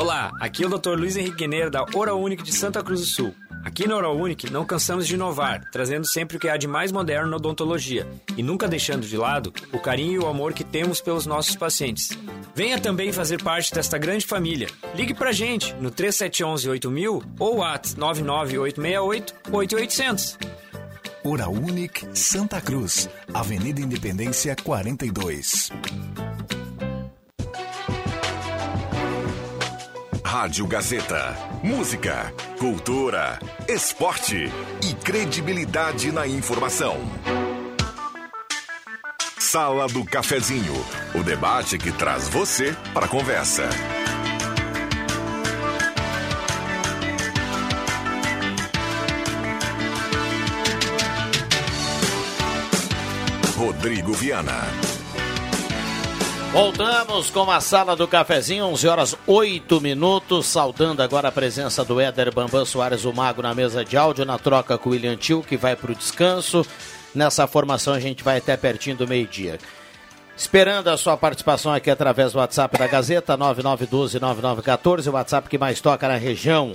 [0.00, 0.90] Olá, aqui é o Dr.
[0.90, 3.34] Luiz Henrique Guineiro da Oral de Santa Cruz do Sul.
[3.64, 4.16] Aqui na Oral
[4.48, 8.42] não cansamos de inovar, trazendo sempre o que há de mais moderno na odontologia e
[8.42, 12.10] nunca deixando de lado o carinho e o amor que temos pelos nossos pacientes.
[12.54, 14.68] Venha também fazer parte desta grande família.
[14.94, 20.38] Ligue pra gente no 3711 8000 ou at 99868 8800.
[21.24, 21.54] Oral
[22.14, 25.72] Santa Cruz, Avenida Independência 42.
[30.28, 31.34] Rádio Gazeta.
[31.62, 34.52] Música, cultura, esporte
[34.82, 37.00] e credibilidade na informação.
[39.38, 40.74] Sala do Cafezinho.
[41.14, 43.70] O debate que traz você para a conversa.
[53.56, 54.97] Rodrigo Viana.
[56.52, 60.46] Voltamos com a sala do cafezinho, 11 horas 8 minutos.
[60.46, 64.38] Saudando agora a presença do Éder Bambam Soares, o Mago, na mesa de áudio, na
[64.38, 66.66] troca com o William Tio, que vai para o descanso.
[67.14, 69.58] Nessa formação a gente vai até pertinho do meio-dia.
[70.36, 75.80] Esperando a sua participação aqui através do WhatsApp da Gazeta, 9912-9914, o WhatsApp que mais
[75.80, 76.74] toca na região.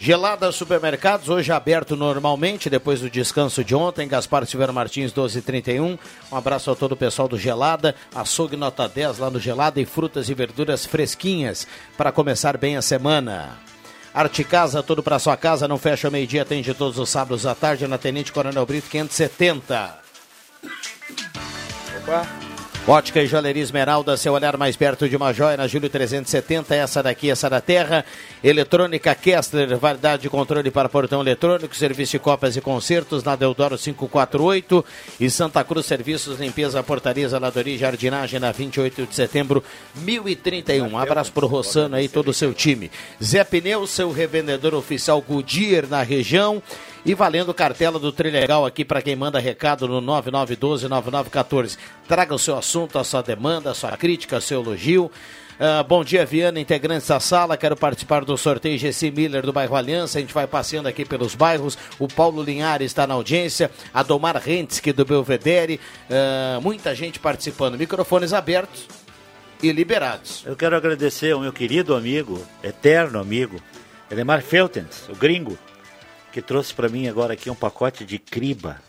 [0.00, 4.06] Gelada Supermercados, hoje aberto normalmente, depois do descanso de ontem.
[4.06, 5.98] Gaspar Silveira Martins, 1231.
[6.30, 7.96] Um abraço a todo o pessoal do Gelada.
[8.14, 12.82] Açougue nota 10 lá no Gelada e frutas e verduras fresquinhas para começar bem a
[12.82, 13.58] semana.
[14.14, 17.86] Arte Casa, tudo para sua casa, não fecha meio-dia, atende todos os sábados à tarde
[17.86, 19.98] na Tenente Coronel Brito 570.
[22.02, 22.47] Opa.
[22.88, 27.02] Ótica e Joalheria Esmeralda, seu olhar mais perto de uma joia na Júlio 370, essa
[27.02, 28.02] daqui, essa da terra.
[28.42, 33.76] Eletrônica Kessler, validade de controle para portão eletrônico, serviço de cópias e concertos na Deodoro
[33.76, 34.82] 548
[35.20, 39.62] e Santa Cruz Serviços, limpeza, portaria, zeladoria e jardinagem na 28 de setembro,
[39.96, 40.86] 1031.
[40.88, 42.90] Um abraço pro Rossano aí, todo o seu time.
[43.22, 46.62] Zé Pneu, seu revendedor oficial Goodyear na região.
[47.04, 51.78] E valendo cartela do Trilegal aqui para quem manda recado no 9912-9914.
[52.06, 55.10] Traga o seu assunto, a sua demanda, a sua crítica, seu elogio.
[55.60, 57.56] Ah, bom dia, Viana, integrantes da sala.
[57.56, 60.18] Quero participar do sorteio GC Miller do bairro Aliança.
[60.18, 61.76] A gente vai passeando aqui pelos bairros.
[61.98, 63.70] O Paulo Linhares está na audiência.
[63.92, 65.80] A Domar Rentski do Belvedere.
[66.10, 67.76] Ah, muita gente participando.
[67.78, 68.86] Microfones abertos
[69.62, 70.44] e liberados.
[70.46, 73.60] Eu quero agradecer ao meu querido amigo, eterno amigo,
[74.10, 75.58] Edemar Feltens, o gringo,
[76.32, 78.80] que trouxe para mim agora aqui um pacote de criba.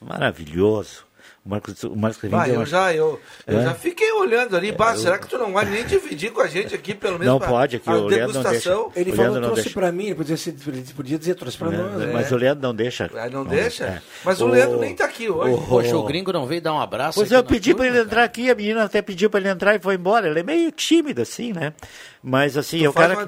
[0.00, 1.04] Maravilhoso.
[1.44, 3.18] O Marcos, o Marcos é eu já, eu,
[3.48, 3.62] eu É?
[3.64, 6.46] já fiquei olhando ali, bah, eu- será que tu não vai nem dividir com a
[6.46, 8.82] gente aqui, pelo menos Não pra- pode, aqui a o Leandro não degustação?
[8.84, 9.00] deixa.
[9.00, 9.80] Ele O falou, não trouxe deixa.
[9.80, 11.92] pra mim, ele podia, ser- ele podia dizer, trouxe pra nós.
[11.98, 12.10] né?
[12.12, 13.10] Mas o Leandro não deixa.
[13.16, 13.84] Ah, não deixa?
[13.86, 14.02] É.
[14.24, 15.66] Mas o Leandro nem tá aqui hoje.
[15.68, 17.18] Poxa, o gringo não veio dar um abraço.
[17.18, 19.80] Pois eu pedi para ele entrar aqui, a menina até pediu para ele entrar e
[19.80, 20.28] foi embora.
[20.28, 21.72] Ele é meio tímido assim, né?
[22.22, 23.20] Mas assim, Tu é o faz cara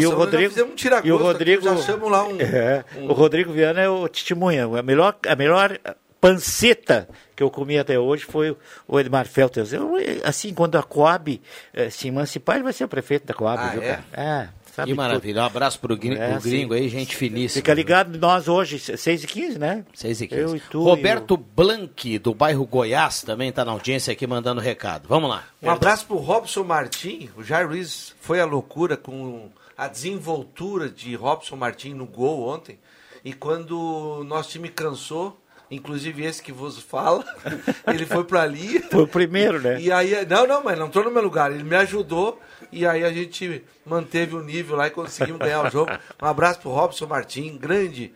[0.00, 1.70] e o Rodrigo um e o aqui, Rodrigo já
[2.10, 5.78] lá um- É, um- o Rodrigo Viana é o testemunha, a melhor a melhor
[6.20, 8.56] panceta que eu comi até hoje foi
[8.86, 9.72] o Edmar Felters.
[9.72, 9.94] Eu,
[10.24, 11.40] assim, quando a Coab
[11.72, 13.86] eh, se emancipar, ele vai ser o prefeito da Coab, Ah, viu, é?
[13.88, 14.04] cara?
[14.12, 15.42] É, sabe Que maravilha.
[15.42, 16.80] Um abraço pro gringo, É, pro gringo sim.
[16.80, 17.60] aí, gente finíssima.
[17.60, 19.84] Fica ligado nós hoje, 6 e 15 né?
[19.94, 20.40] 6 e 15.
[20.40, 25.08] Eu e tu Roberto Blanqui, do bairro Goiás, também está na audiência aqui mandando recado.
[25.08, 25.44] Vamos lá.
[25.62, 27.30] Um abraço pro Robson Martim.
[27.36, 32.78] O Jair Ruiz foi a loucura com a desenvoltura de Robson Martim no gol ontem.
[33.24, 33.78] E quando
[34.20, 35.38] o nosso time cansou,
[35.70, 37.24] inclusive esse que vos fala,
[37.86, 38.80] ele foi para ali.
[38.82, 39.80] Foi o primeiro, né?
[39.80, 41.52] E aí, não, não, mas não estou no meu lugar.
[41.52, 42.40] Ele me ajudou
[42.72, 45.90] e aí a gente manteve o nível lá e conseguimos ganhar o jogo.
[46.20, 48.12] Um abraço pro Robson Martim, grande,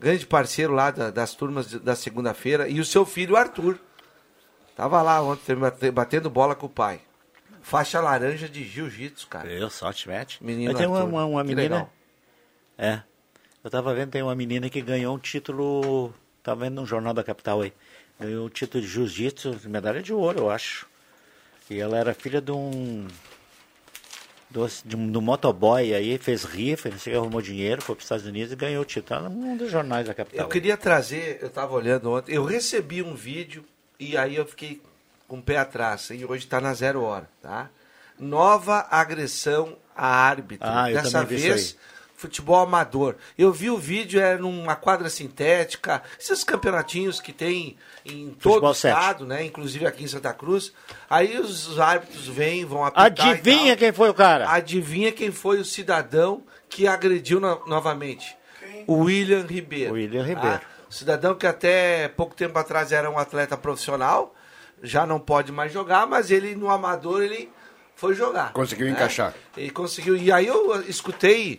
[0.00, 2.68] grande parceiro lá da- das turmas de- da segunda-feira.
[2.68, 3.78] E o seu filho, Arthur.
[4.76, 7.00] Tava lá ontem bate- batendo bola com o pai.
[7.62, 9.48] Faixa laranja de jiu-jitsu, cara.
[9.50, 10.42] Eu só te mete.
[10.44, 11.08] Menino Mas tem uma, Arthur.
[11.10, 11.62] uma, uma menina.
[11.62, 11.92] legal.
[12.76, 13.00] É.
[13.62, 16.12] Eu tava vendo, tem uma menina que ganhou um título.
[16.44, 17.72] Tava vendo no Jornal da Capital aí.
[18.20, 20.86] Ganhou um título de jiu-jitsu, medalha de ouro, eu acho.
[21.70, 23.08] E ela era filha de um.
[24.50, 28.04] Do, de um, um motoboy aí, fez rifa, não sei, arrumou dinheiro, foi para os
[28.04, 29.18] Estados Unidos e ganhou o título.
[29.18, 30.44] Ela é um dos jornais da capital.
[30.44, 33.64] Eu queria trazer, eu estava olhando ontem, eu recebi um vídeo
[33.98, 34.80] e aí eu fiquei
[35.26, 37.70] com o pé atrás, e hoje está na zero hora, tá?
[38.18, 40.68] Nova agressão a árbitro.
[40.70, 41.76] Ah, eu Dessa vez,
[42.16, 43.16] futebol amador.
[43.36, 48.70] Eu vi o vídeo, é numa quadra sintética, esses campeonatinhos que tem em todo Futebol
[48.70, 49.44] o estado, né?
[49.44, 50.72] Inclusive aqui em Santa Cruz.
[51.10, 53.76] Aí os árbitros vêm, vão apitar e Adivinha tal.
[53.76, 54.50] quem foi o cara?
[54.50, 58.36] Adivinha quem foi o cidadão que agrediu no- novamente?
[58.86, 59.94] O William Ribeiro.
[59.94, 60.60] William Ribeiro.
[60.62, 64.34] Ah, cidadão que até pouco tempo atrás era um atleta profissional,
[64.82, 67.50] já não pode mais jogar, mas ele no amador ele
[67.96, 68.52] foi jogar.
[68.52, 68.92] Conseguiu né?
[68.92, 69.32] encaixar.
[69.56, 70.16] E conseguiu.
[70.16, 71.58] E aí eu escutei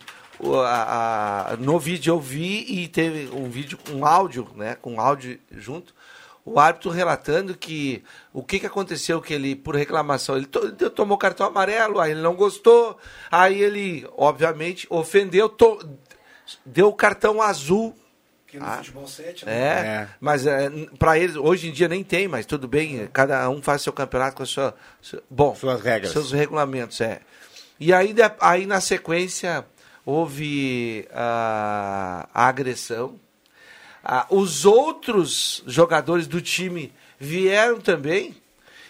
[0.64, 5.38] a- a- no vídeo eu vi e teve um vídeo, um áudio, né, com áudio
[5.52, 5.94] junto.
[6.44, 10.90] O árbitro relatando que o que, que aconteceu que ele por reclamação ele, to- ele
[10.90, 12.96] tomou cartão amarelo, aí ele não gostou,
[13.30, 15.84] aí ele obviamente ofendeu, to-
[16.64, 17.96] deu cartão azul
[18.46, 19.52] Que no Ah, futebol 7, né?
[19.52, 20.70] é, mas é,
[21.00, 24.36] para eles, hoje em dia nem tem, mas tudo bem, cada um faz seu campeonato
[24.36, 24.72] com a sua.
[25.02, 26.12] sua- bom, Suas regras.
[26.12, 27.22] Seus regulamentos, é.
[27.80, 29.66] E aí, de- aí na sequência,
[30.06, 33.16] houve ah, a agressão.
[34.02, 38.36] Ah, os outros jogadores do time vieram também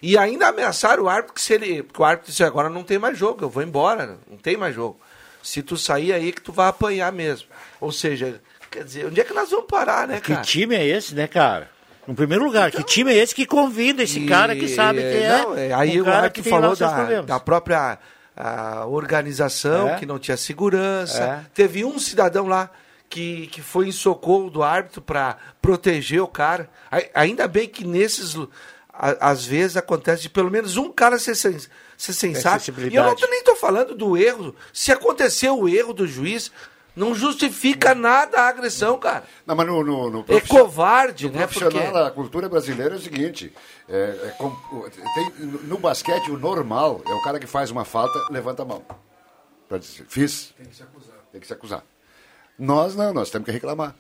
[0.02, 1.82] e ainda ameaçaram o árbitro que se ele.
[1.82, 4.74] Porque o árbitro disse, agora não tem mais jogo, eu vou embora, não tem mais
[4.74, 5.00] jogo.
[5.42, 7.48] Se tu sair aí que tu vai apanhar mesmo.
[7.80, 8.40] Ou seja,
[8.70, 10.42] quer dizer, onde é que nós vamos parar, né, Que cara?
[10.42, 11.70] time é esse, né, cara?
[12.06, 15.16] No primeiro lugar, que time é esse que convida esse E- cara que sabe que
[15.16, 15.28] é?
[15.42, 17.98] não, é, aí um o árbitro que falou da, da própria
[18.36, 19.96] ah, organização, É.
[19.96, 21.22] que não tinha segurança.
[21.22, 21.40] É.
[21.54, 22.70] Teve um cidadão lá
[23.08, 26.68] que, que foi em socorro do árbitro para proteger o cara.
[26.90, 28.36] Ai- Ainda bem que nesses.
[28.92, 31.58] a- Às vezes acontece de pelo menos um cara ser, sen-
[31.96, 32.70] ser sensato.
[32.90, 34.54] E eu não tô, nem estou falando do erro.
[34.72, 36.50] Se aconteceu o erro do juiz,
[36.96, 39.24] não justifica nada a agressão, cara.
[39.46, 41.40] Não, mas no, no, no É covarde, no né?
[41.46, 41.98] profissional, Porque...
[41.98, 43.52] a cultura brasileira é o seguinte:
[43.88, 44.36] é, é
[45.14, 45.32] tem-
[45.64, 48.82] no basquete, o normal é o cara que faz uma falta, levanta a mão.
[49.68, 50.54] Pra dizer, fiz.
[50.56, 51.14] Tem que se acusar.
[51.32, 51.82] Tem que se acusar.
[52.58, 53.94] Nós não, nós temos que reclamar.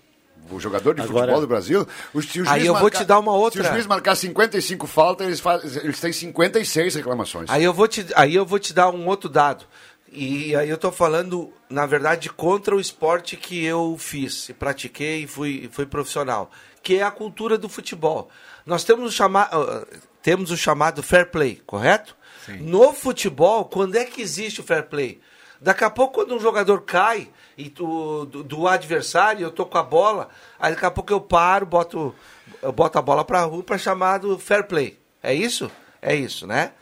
[0.50, 3.04] o jogador de Agora- futebol do Brasil, o, se o juiz Aí eu vou te
[3.04, 3.62] dar uma outra.
[3.62, 7.50] Se o juiz marcar 55 faltas, eles, faz, eles têm 56 reclamações.
[7.50, 9.64] Aí eu vou te, aí eu vou te dar um outro dado.
[10.10, 15.24] E aí eu tô falando, na verdade, contra o esporte que eu fiz, e pratiquei
[15.24, 16.50] e fui, fui profissional,
[16.82, 18.30] que é a cultura do futebol.
[18.64, 19.84] Nós temos o, chama, ah,
[20.22, 22.16] temos o chamado fair play, correto?
[22.60, 25.20] No futebol, quando é que existe o fair play?
[25.60, 27.28] Daqui a pouco, quando um jogador cai
[27.58, 30.28] e tu- do, do adversário, eu tô com a bola,
[30.58, 32.14] aí daqui a pouco eu paro, boto,
[32.62, 34.98] eu boto a bola pra rua para chamar do fair play.
[35.22, 35.70] É isso?
[36.00, 36.72] É isso, né?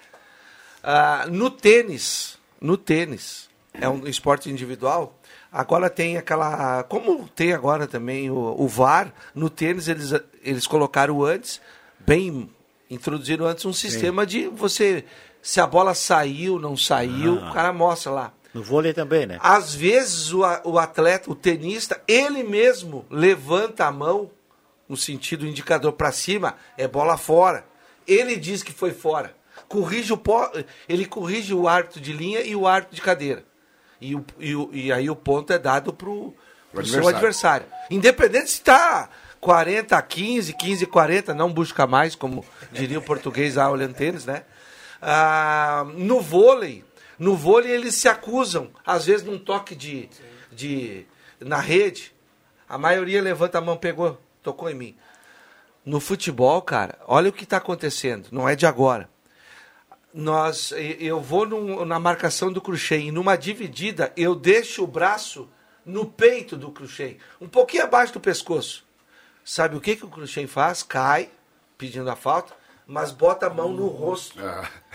[0.83, 5.18] Ah, no tênis, no tênis, é um esporte individual.
[5.52, 6.82] Agora tem aquela.
[6.84, 10.12] Como tem agora também o, o VAR, no tênis eles,
[10.42, 11.60] eles colocaram antes,
[12.00, 12.50] bem.
[12.90, 15.04] Introduziram antes um sistema de você.
[15.42, 17.50] Se a bola saiu, não saiu, Ah.
[17.50, 18.32] o cara mostra lá.
[18.54, 19.38] No vôlei também, né?
[19.42, 24.30] Às vezes o, o atleta, o tenista, ele mesmo levanta a mão
[24.88, 27.66] no sentido indicador para cima, é bola fora.
[28.06, 29.34] Ele diz que foi fora.
[29.68, 30.20] Corrige o
[30.88, 33.44] ele corrige o árbitro de linha e o árbitro de cadeira.
[34.00, 36.34] E, o- e o- e aí o ponto é dado pro,
[36.72, 37.16] pro seu adversário.
[37.16, 37.66] adversário.
[37.90, 39.08] Independente se está
[39.40, 43.94] 40 a 15, 15 a 40, não busca mais, como diria o português lá olhando
[43.94, 44.44] tênis, né?
[45.00, 46.84] Ah, no vôlei,
[47.18, 50.08] no vôlei eles se acusam, às vezes num toque de,
[50.50, 51.06] de
[51.40, 52.14] na rede,
[52.68, 54.96] a maioria levanta a mão, pegou, tocou em mim.
[55.84, 59.08] No futebol, cara, olha o que está acontecendo, não é de agora.
[60.16, 65.48] Nós, eu vou num- na marcação do crochê e numa dividida eu deixo o braço
[65.84, 68.86] no peito do crochê, um pouquinho abaixo do pescoço.
[69.44, 70.84] Sabe o que, que o crochê faz?
[70.84, 71.28] Cai,
[71.76, 72.54] pedindo a falta,
[72.86, 74.38] mas bota a mão no rosto.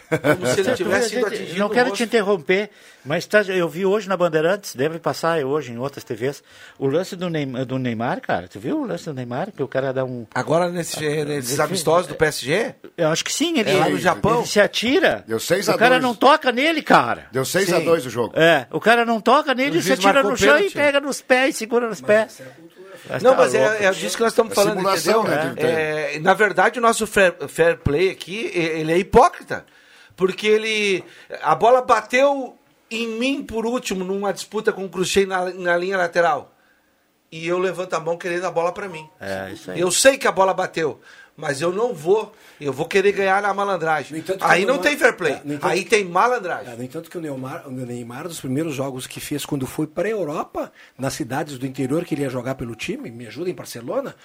[0.09, 1.97] Como se ele tivesse sido atingido Não quero rosto.
[1.97, 2.69] te interromper,
[3.05, 6.41] mas tá, eu vi hoje na Bandeirantes, deve passar hoje em outras TVs,
[6.79, 8.47] o lance do Neymar, do Neymar, cara.
[8.47, 9.51] Tu viu o lance do Neymar?
[9.55, 10.25] Que o cara dá um.
[10.33, 12.73] Agora nesse, nesses amistosos do PSG?
[12.97, 14.39] Eu acho que sim, ele, É lá no Japão?
[14.39, 15.23] ele se atira.
[15.27, 16.01] Deu 6 a O cara 2.
[16.03, 17.27] não toca nele, cara.
[17.31, 17.85] Deu 6 a Sim.
[17.85, 18.33] 2 o jogo.
[18.39, 21.87] É, o cara não toca nele, se atira no chão e pega nos pés, segura
[21.87, 22.41] nos pés.
[23.21, 23.83] Não, tá mas é, louco.
[23.83, 25.23] é disso que nós estamos É falando, entendeu?
[25.23, 29.65] né, É, na verdade, o nosso fair, fair play aqui, ele é hipócrita.
[30.19, 31.01] Porque ele.
[31.41, 32.57] A bola bateu
[32.91, 36.53] em mim por último numa disputa com o Cruxem na, na linha lateral.
[37.31, 39.07] E eu levanto a mão querendo a bola pra mim.
[39.17, 39.79] É, isso aí.
[39.79, 40.99] Eu sei que a bola bateu,
[41.37, 42.33] mas eu não vou.
[42.59, 44.17] Eu vou querer ganhar na malandragem.
[44.19, 45.31] entanto, Aí não Neymar- tem fair play.
[45.33, 46.73] É, Aí tem malandragem.
[46.73, 49.87] É, no entanto que o Neymar, o Neymar, dos primeiros jogos que fez quando foi
[49.87, 53.49] para a Europa, nas cidades do interior que ele ia jogar pelo time, me ajuda
[53.49, 54.15] em Barcelona,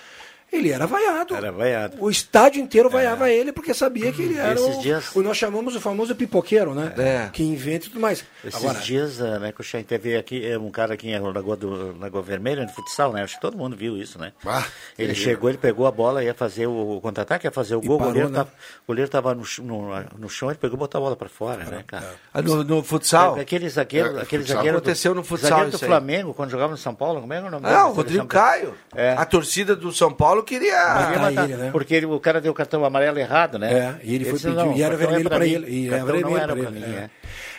[0.53, 1.35] ele era vaiado.
[1.35, 1.97] Era vaiado.
[2.01, 5.37] O estádio inteiro vaiava ele porque sabia que ele era Esses o, dias- o nós
[5.37, 6.93] chamamos o famoso pipoqueiro, né?
[6.97, 7.31] É.
[7.33, 8.25] Que inventa e tudo mais.
[8.45, 11.99] Esses Agora, dias, ah, né, Coxinha, teve aqui é, um cara aqui em Lagoa, do,
[11.99, 13.23] Lagoa Vermelha, no futsal, né?
[13.23, 14.33] Acho que todo mundo viu isso, né?
[14.47, 14.65] Ah,
[14.99, 17.81] ele que chegou, ele pegou a bola, ia fazer o, o contra-ataque, ia fazer o
[17.81, 18.37] gol, o parou, goleiro, né?
[18.39, 21.29] tava, o goleiro tava no, no, no chão, ele pegou e botou a bola pra
[21.29, 22.15] fora, né, cara?
[22.33, 23.37] Ah, No, no futsal?
[23.39, 24.57] É, Aquele zagueiro, É, aquele futsal.
[24.59, 25.79] zagueiro Aconteceu do, no futsal zagueiro do.
[25.79, 27.77] Flamengo, quando jogava no São Paulo, como é que é o nome dele?
[27.77, 28.27] Não, Da Rodrigo?
[28.27, 28.75] Caio.
[28.95, 29.13] É.
[29.15, 30.77] A torcida do São Paulo queria.
[30.77, 31.71] Matar matar, ele, né?
[31.71, 33.73] Porque ele- o cara deu o cartão amarelo errado, né?
[33.73, 35.71] É, e ele foi disse, pedir, "Não, e era é vermelho para ele.
[35.71, 36.85] E era vermelho para ele.
[36.85, 36.89] é.
[36.99, 37.11] é.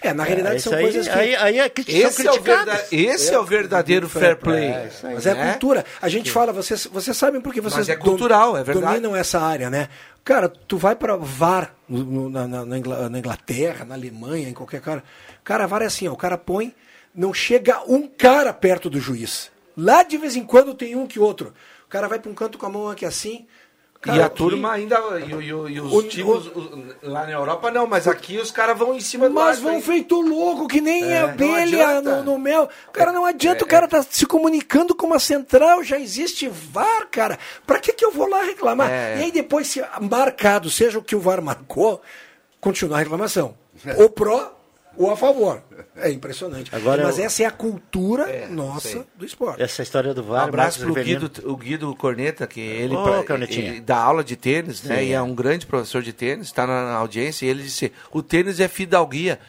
[0.02, 1.14] É, na realidade isso são aí, coisas que.
[1.18, 4.66] Aí, aí é que Esse é, o verda- esse é o verdadeiro fair play.
[4.68, 5.14] É, aí.
[5.16, 5.52] Mas é né?
[5.52, 5.84] cultura.
[6.00, 8.86] A gente fala, vocês, vocês sabem porque vocês Mas é cultural, é verdade.
[8.86, 9.88] dominam essa área, né?
[10.24, 15.04] Cara, tu vai para VAR no- na, na- na Inglaterra, na Alemanha, em qualquer cara.
[15.44, 16.74] Cara, VAR é assim, ó, o cara põe,
[17.14, 19.50] não chega um cara perto do juiz.
[19.76, 21.52] Lá de vez em quando tem um que outro.
[21.96, 23.46] O cara vai para um canto com a mão aqui assim.
[23.96, 24.98] e Cara, a turma ainda.
[25.26, 28.38] E, o- e o- e os O- times o- lá na Europa não, mas aqui
[28.38, 32.22] os caras vão em cima do Mas vão feito louco, que nem É, abelha no,
[32.24, 32.70] no mel.
[32.94, 37.40] Cara, não adianta, o cara tá se comunicando com uma central, já existe VAR, cara.
[37.66, 38.92] Pra que que eu vou lá reclamar?
[38.92, 39.18] É.
[39.20, 42.00] E aí depois, se marcado, seja o que o VAR marcou,
[42.62, 43.56] continuar a reclamação.
[43.98, 44.52] Ou pró
[44.98, 45.62] ou a favor.
[45.96, 46.74] É impressionante.
[46.76, 49.04] Agora Mas eu- essa é a cultura É, nossa sei.
[49.16, 49.62] do esporte.
[49.62, 51.30] Essa história do Um VAR, abraço Marcos pro Rivelino.
[51.30, 55.04] Guido, o Guido Corneta, que ele, Ô, pra- ele dá aula de tênis, né?
[55.04, 55.22] E é é.
[55.22, 58.68] um grande professor de tênis, está na, na audiência, e ele disse: o tênis é
[58.68, 59.40] fidalguia.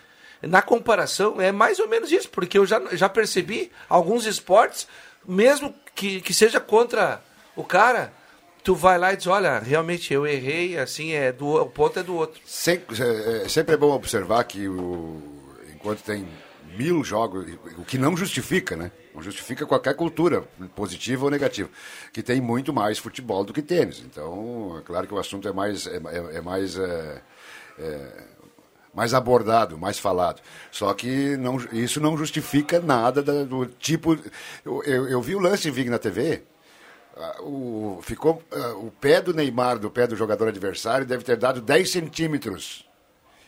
[0.43, 4.87] Na comparação, é mais ou menos isso, porque eu já, já percebi alguns esportes,
[5.27, 7.23] mesmo que, que seja contra
[7.57, 8.13] o cara,
[8.63, 12.03] tu vai lá e diz: olha, realmente eu errei, assim, é do, o ponto é
[12.03, 12.41] do outro.
[12.45, 15.21] Sempre, é, é- sempre é bom observar que o,
[15.87, 16.27] enquanto tem
[16.77, 17.47] mil jogos,
[17.79, 18.91] o que não justifica, né?
[19.15, 20.43] Não justifica qualquer cultura,
[20.75, 21.69] positiva ou negativa,
[22.13, 24.01] que tem muito mais futebol do que tênis.
[24.05, 27.23] Então, é claro que o assunto é mais, é, é- é mais, é,
[27.79, 28.25] é,
[28.93, 30.43] mais abordado, mais falado.
[30.73, 34.19] Só que não, isso não justifica nada da- do tipo.
[34.65, 36.43] Eu, eu, eu vi o lance Vig na TV.
[37.17, 41.37] ah, o, ficou, ah, o pé do Neymar, do pé do jogador adversário, deve ter
[41.37, 42.86] dado 10 centímetros.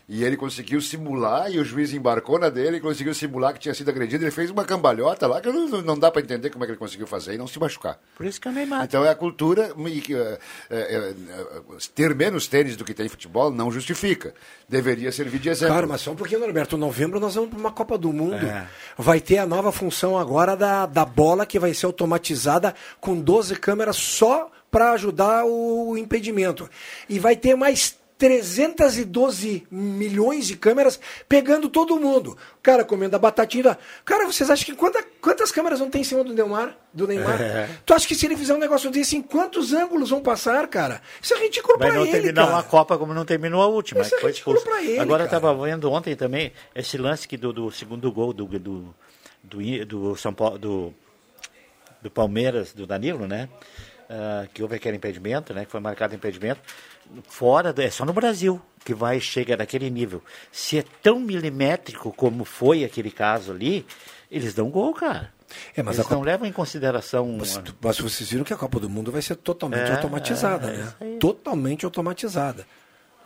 [0.09, 3.75] E ele conseguiu simular, e o juiz embarcou na dele, e conseguiu simular que tinha
[3.75, 4.25] sido agredido.
[4.25, 6.79] Ele fez uma cambalhota lá que não, não dá para entender como é que ele
[6.79, 8.01] conseguiu fazer e não se machucar.
[8.17, 8.85] Por isso que é o Neymar.
[8.85, 9.71] Então é a cultura.
[9.87, 10.39] e que, eh,
[10.71, 11.55] eh, eh,
[11.95, 14.33] ter menos tênis do que tem futebol não justifica.
[14.67, 15.75] Deveria servir de exemplo.
[15.75, 16.79] Cara, mas só um pouquinho, Norberto.
[16.79, 18.47] Novembro nós vamos para uma Copa do Mundo.
[18.47, 18.67] É.
[18.97, 23.57] Vai ter a nova função agora da, da bola que vai ser automatizada com 12
[23.57, 26.69] câmeras só para ajudar o impedimento.
[27.11, 30.99] E vai ter mais 312 milhões de câmeras
[31.29, 32.37] pegando todo mundo.
[32.59, 33.79] O cara comendo a batatinha.
[34.05, 36.77] Cara, vocês acham que quanta, quantas câmeras não tem em cima do Neymar?
[36.93, 37.41] Do Neymar?
[37.41, 37.69] É.
[37.87, 41.01] Tu acha que se ele fizer um negócio desse, em quantos ângulos vão passar, cara?
[41.23, 42.57] Isso é ridículo Vai pra não ele, terminar cara.
[42.57, 44.03] uma Copa como não terminou a última.
[44.03, 44.77] Isso é foi ridículo expulso.
[44.79, 45.39] pra ele, Agora eu cara.
[45.39, 48.95] estava vendo ontem também esse lance que do, do segundo gol do, do,
[49.45, 50.95] do, do São Paulo, do,
[52.03, 53.49] do Palmeiras, do Danilo, né?
[54.11, 55.65] Ah, que houve aquele impedimento, né?
[55.65, 56.61] Que foi marcado impedimento.
[57.29, 60.23] Fora, do- é só no Brasil que vai chega naquele nível.
[60.51, 63.85] Se é tão milimétrico como foi aquele caso ali,
[64.31, 65.31] eles dão gol, cara.
[65.77, 67.37] É, mas eles a Copa- não levam em consideração.
[67.39, 70.75] Mas, mas vocês viram que a Copa do Mundo vai ser totalmente É, automatizada, é,
[70.75, 70.95] é né?
[71.01, 71.17] aí.
[71.19, 72.67] Totalmente automatizada.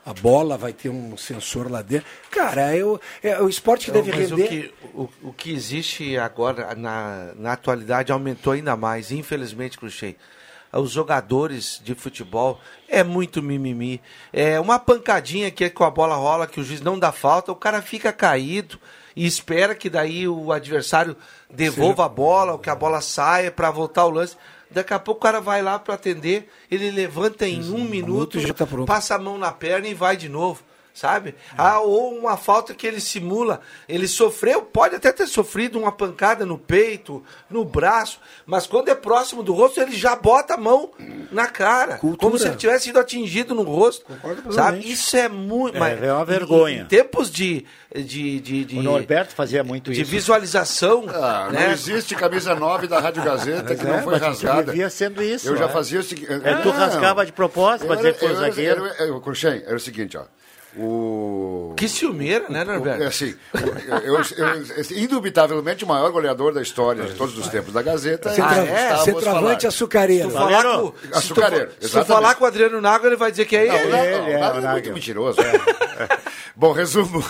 [0.05, 2.09] A bola vai ter um sensor lá dentro.
[2.29, 4.43] Cara, eu, é o esporte que Não, deve mas render.
[4.45, 10.17] O que, o, o que existe agora, na, na atualidade, aumentou ainda mais, infelizmente, Cruxei.
[10.73, 12.59] Os jogadores de futebol
[12.89, 14.01] é muito mimimi.
[14.33, 17.53] É uma pancadinha que é com a bola rola, que o juiz não dá falta,
[17.53, 18.79] o cara fica caído
[19.15, 21.17] e espera que daí o adversário
[21.51, 24.37] devolva a bola, ou que a bola saia para voltar o lance.
[24.71, 28.55] Daqui a pouco o cara vai lá para atender, ele levanta em um minuto, já
[28.55, 30.63] tá passa a mão na perna e vai de novo.
[30.95, 31.35] Sabe?
[31.57, 33.61] Ah, ou uma falta que ele simula.
[33.89, 38.95] Ele sofreu, pode até ter sofrido uma pancada no peito, no braço, mas quando é
[38.95, 40.91] próximo do rosto, ele já bota a mão
[41.31, 41.97] na cara.
[41.97, 44.05] Como se ele tivesse sido atingido no rosto.
[44.23, 44.43] Sabe?
[44.43, 44.93] plenamente.
[44.93, 45.77] Isso é muito.
[45.77, 46.83] É, mas é uma vergonha.
[46.83, 47.65] Em tempos de.
[47.95, 50.11] de, de, de O Norberto fazia muito de isso.
[50.11, 51.07] visualização.
[51.09, 51.67] Ah, né?
[51.67, 54.63] não existe camisa 9 da Rádio Gazeta que Mas não é, foi mas rasgada.
[54.73, 55.73] vivia sendo isso, Eu já né?
[55.73, 56.31] fazia o seguinte.
[56.31, 58.87] É, tu rasgava de propósito pra dizer que foi o zagueiro.
[58.99, 60.25] Eu, Cruxem, era o seguinte, ó.
[60.75, 61.75] O...
[61.77, 63.03] Que ciumeira, né, Norberto?
[63.03, 63.35] É assim,
[64.05, 68.31] eu, eu- eu- indubitavelmente o maior goleador da história de todos os tempos da Gazeta
[68.31, 69.67] é Centra- Gustavo centroavante Osvalari.
[69.67, 70.31] açucareiro.
[70.31, 73.17] Se tu falar com- se tu- Açucareiro, Se tu falar com o Adriano Nago, ele
[73.17, 73.91] vai dizer que é Não, ele.
[73.91, 75.39] não, não, nada é muito mentiroso.
[76.57, 77.23] Bom, resumo.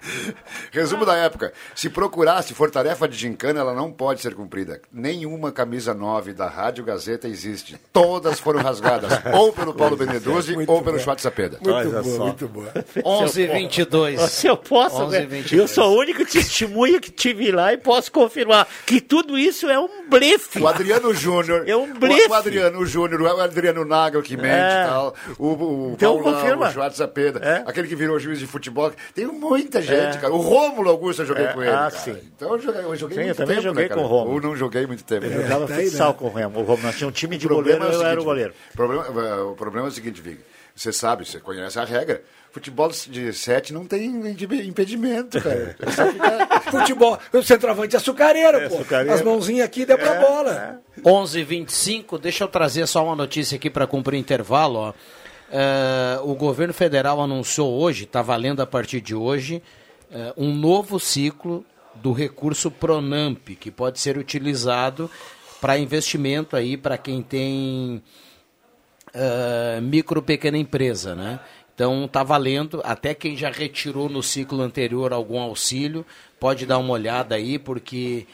[0.70, 1.52] resumo da época.
[1.74, 4.80] Se procurar, se for tarefa de gincana, ela não pode ser cumprida.
[4.92, 7.76] Nenhuma camisa 9 da Rádio Gazeta existe.
[7.92, 11.58] Todas foram rasgadas, ou pelo Paulo Beneduzzi, ou pelo Schwartz Sapeda.
[11.60, 12.72] Muito boa, muito boa.
[13.04, 15.26] 11 h 22 Se eu posso, 11 né?
[15.26, 15.60] 22.
[15.62, 19.78] eu sou o único testemunha que tive lá e posso confirmar que tudo isso é
[19.78, 20.60] um blefe.
[20.60, 21.68] O Adriano Júnior.
[21.68, 22.28] É um blefe.
[22.28, 24.84] o Adriano Júnior, o Adriano Nagel que mente É.
[24.84, 25.14] e tal.
[25.38, 26.68] O, o Então Paulão, confirma.
[26.68, 27.40] o Schwartz Sapeda.
[27.42, 27.62] É.
[27.66, 28.92] Aquele que virou juiz de futebol.
[29.14, 30.20] Tem muita gente, É.
[30.20, 30.32] cara.
[30.32, 31.70] O Rômulo Augusto eu joguei É, com ele.
[31.70, 31.90] ah, cara.
[31.90, 32.16] sim.
[32.36, 34.00] Então eu joguei, eu joguei Sim, eu muito também tempo, joguei né, cara?
[34.00, 34.34] com o Rômulo.
[34.36, 35.26] Ou não joguei muito tempo.
[35.26, 36.16] Eu jogava tá aí, futsal né?
[36.18, 36.60] com o Remo.
[36.60, 36.82] O Remo.
[36.82, 38.54] Nós tínhamos um time de O problema goleiro, é o eu era o seguinte, goleiro.
[38.72, 40.38] O problema, o problema é o seguinte, Vig.
[40.74, 42.22] Você sabe, você conhece a regra.
[42.52, 44.06] Futebol de sete não tem
[44.66, 45.76] impedimento, cara.
[45.78, 48.76] É Futebol, o centroavante é açucareiro, pô.
[48.76, 49.12] açucareiro.
[49.14, 50.80] As mãozinhas aqui deu pra bola.
[51.04, 54.78] 11 h 25 deixa eu trazer só uma notícia aqui para cumprir o intervalo.
[54.78, 54.92] Ó.
[55.52, 59.60] É, o governo federal anunciou hoje, está valendo a partir de hoje,
[60.12, 61.64] é, um novo ciclo
[61.96, 65.10] do recurso Pronamp, que pode ser utilizado
[65.60, 68.02] para investimento aí para quem tem
[69.12, 71.40] eh, micro pequena empresa, né?
[71.74, 76.06] Então tá valendo, até quem já retirou no ciclo anterior algum auxílio,
[76.38, 78.26] pode dar uma olhada aí, porque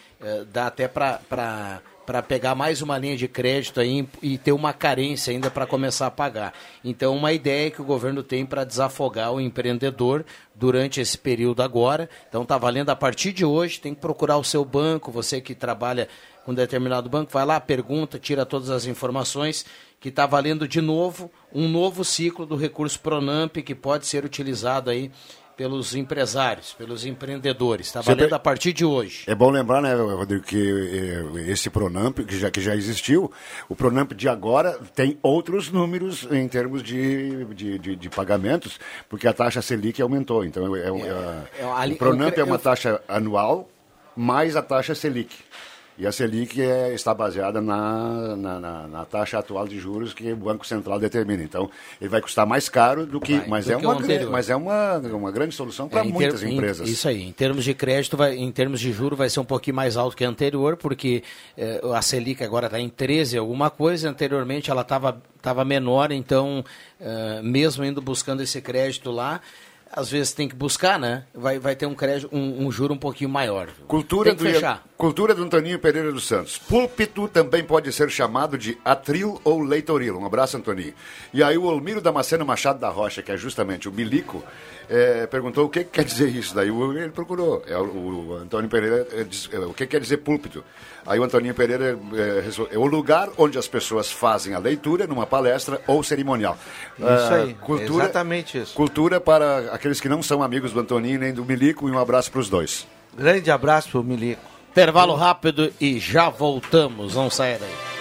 [0.53, 1.81] dá até para
[2.27, 6.11] pegar mais uma linha de crédito aí e ter uma carência ainda para começar a
[6.11, 6.53] pagar.
[6.85, 12.09] Então uma ideia que o governo tem para desafogar o empreendedor durante esse período agora.
[12.29, 15.55] Então tá valendo a partir de hoje, tem que procurar o seu banco, você que
[15.55, 16.09] trabalha
[16.45, 19.67] com determinado banco, vai lá, pergunta, tira todas as informações,
[19.99, 24.91] que está valendo de novo um novo ciclo do recurso Pronamp que pode ser utilizado
[24.91, 25.11] aí
[25.57, 27.87] pelos empresários, pelos empreendedores.
[27.87, 29.25] Está valendo a partir de hoje.
[29.27, 30.57] É bom lembrar, né, Rodrigo, que
[31.39, 33.33] eh, esse Pronamp, que já, que já existiu,
[33.69, 38.79] o Pronamp de agora tem outros números em termos de, de, de- de pagamentos,
[39.09, 40.45] porque a taxa Selic aumentou.
[40.45, 43.69] Então, é, um- é- é, ali- o Pronamp eu cre- é uma eu- taxa anual
[44.15, 45.35] mais a taxa Selic.
[45.99, 50.31] E a Selic é, está baseada na, na, na, na taxa atual de juros que
[50.33, 51.43] o Banco Central determina.
[51.43, 53.39] Então, ele vai custar mais caro do que.
[53.39, 54.31] Vai, mas, do é que uma, o gra- anterior.
[54.31, 56.87] mas é uma, uma grande solução para É, em muitas ter- em- empresas.
[56.87, 59.77] isso aí, em termos de crédito, vai, em termos de juro, vai ser um pouquinho
[59.77, 61.23] mais alto que a anterior, porque
[61.57, 66.65] eh, a Selic agora está em 13 alguma coisa, anteriormente ela estava tava menor, então,
[67.01, 69.41] eh, mesmo indo buscando esse crédito lá,
[69.91, 71.24] às vezes tem que buscar, né?
[71.34, 73.68] Vai, vai ter um, crédito, um, um juro um pouquinho maior.
[73.87, 74.84] Cultura tem que do, fechar.
[74.97, 76.59] cultura do Antoninho Pereira dos Santos.
[76.59, 80.18] Púlpito também pode ser chamado de atril ou leitoril.
[80.18, 80.95] Um abraço, Antoninho.
[81.32, 84.45] E aí o Olmiro Damasceno Machado da Rocha, que é justamente o milico,
[84.89, 86.55] eh, perguntou o que, que quer dizer isso.
[86.55, 87.62] Daí o- ele procurou.
[87.66, 90.62] É, o, o Antônio Pereira eh, diz, eh, o que quer dizer púlpito.
[91.07, 91.97] Aí o Antoninho Pereira
[92.45, 96.59] resol- é o lugar onde as pessoas fazem a leitura numa palestra ou cerimonial.
[96.99, 98.74] Isso Ah, aí, cultura, exatamente isso.
[98.74, 102.30] Cultura para aqueles que não são amigos do Antoninho nem do Milico e um abraço
[102.32, 102.89] para os dois.
[103.16, 104.43] Grande abraço pro Milico.
[104.72, 107.14] Intervalo rápido e já voltamos.
[107.14, 107.96] Vamos sair daí.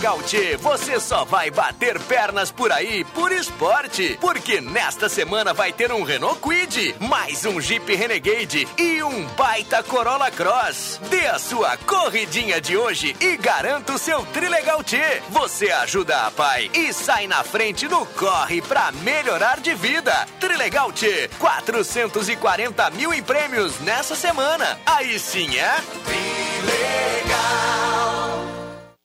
[0.00, 4.16] Trilegal T, você só vai bater pernas por aí por esporte.
[4.18, 9.82] Porque nesta semana vai ter um Renault Quid, mais um Jeep Renegade e um baita
[9.82, 11.02] Corolla Cross.
[11.10, 14.96] Dê a sua corridinha de hoje e garanta o seu Trilegal T.
[15.28, 20.26] Você ajuda a pai e sai na frente no corre pra melhorar de vida.
[20.40, 24.80] Trilegal T, 440 mil em prêmios nessa semana.
[24.86, 25.76] Aí sim é.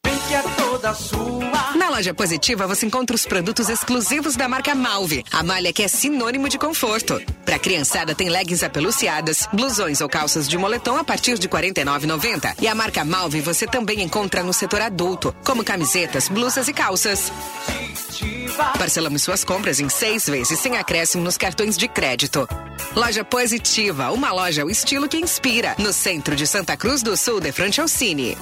[0.05, 1.73] Vem que é sua.
[1.75, 5.87] Na loja positiva você encontra os produtos exclusivos da marca Malve, a malha que é
[5.87, 7.21] sinônimo de conforto.
[7.45, 12.55] Pra criançada tem leggings apeluciadas, blusões ou calças de moletom a partir de R$ 49,90.
[12.61, 17.31] E a marca Malve você também encontra no setor adulto, como camisetas, blusas e calças.
[18.77, 22.47] Parcelamos suas compras em seis vezes sem acréscimo nos cartões de crédito.
[22.95, 25.75] Loja Positiva, uma loja ao estilo que inspira.
[25.77, 28.37] No centro de Santa Cruz do Sul, de frente ao Cine.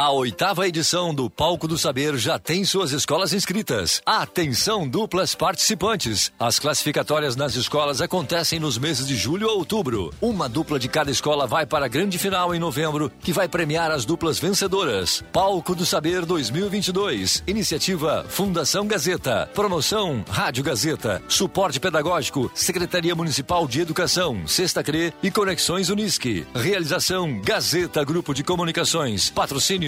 [0.00, 4.00] A oitava edição do Palco do Saber já tem suas escolas inscritas.
[4.06, 6.30] Atenção, duplas participantes.
[6.38, 10.14] As classificatórias nas escolas acontecem nos meses de julho a outubro.
[10.22, 13.90] Uma dupla de cada escola vai para a grande final em novembro, que vai premiar
[13.90, 15.24] as duplas vencedoras.
[15.32, 17.42] Palco do Saber 2022.
[17.44, 19.50] Iniciativa Fundação Gazeta.
[19.52, 21.20] Promoção Rádio Gazeta.
[21.26, 26.46] Suporte pedagógico Secretaria Municipal de Educação, Sexta CRE e Conexões Unisque.
[26.54, 29.30] Realização Gazeta Grupo de Comunicações.
[29.30, 29.87] Patrocínio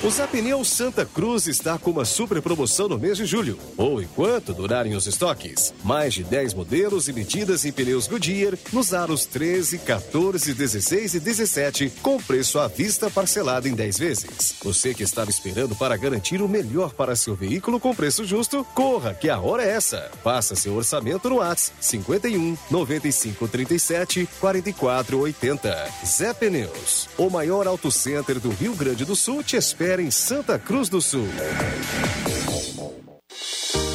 [0.00, 4.54] O Zapneu Santa Cruz está com uma super promoção no mês de julho, ou enquanto
[4.54, 5.74] durarem os estoques.
[5.82, 11.20] Mais de 10 modelos e medidas em pneus Goodyear nos aros 13, 14, 16 e
[11.20, 14.54] 17, com preço à vista parcelado em 10 vezes.
[14.62, 19.14] Você que estava esperando para garantir o melhor para seu veículo com preço justo, corra
[19.14, 20.12] que a hora é essa.
[20.22, 25.88] Faça seu orçamento no WhatsApp 51 95 37 44 80.
[26.06, 30.58] Zé Pneus, o maior auto center do Rio Grande do Sul te espera em Santa
[30.58, 31.26] Cruz do Sul.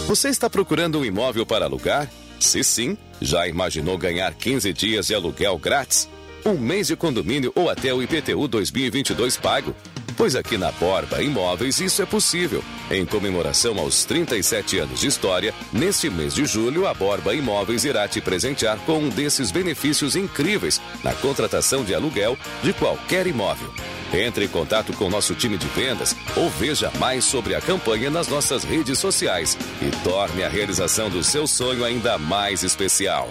[0.08, 2.10] Você está procurando um imóvel para alugar?
[2.40, 6.10] Se sim, já imaginou ganhar 15 dias de aluguel grátis?
[6.46, 9.76] Um mês de condomínio ou até o IPTU 2022 pago?
[10.18, 12.64] Pois aqui na Borba Imóveis isso é possível.
[12.92, 18.08] Em comemoração aos 37 anos de história, neste mês de julho, a Borba Imóveis irá
[18.08, 23.72] te presentear com um desses benefícios incríveis na contratação de aluguel de qualquer imóvel.
[24.14, 28.28] Entre em contato com nosso time de vendas ou veja mais sobre a campanha nas
[28.28, 33.30] nossas redes sociais e torne a realização do seu sonho ainda mais especial.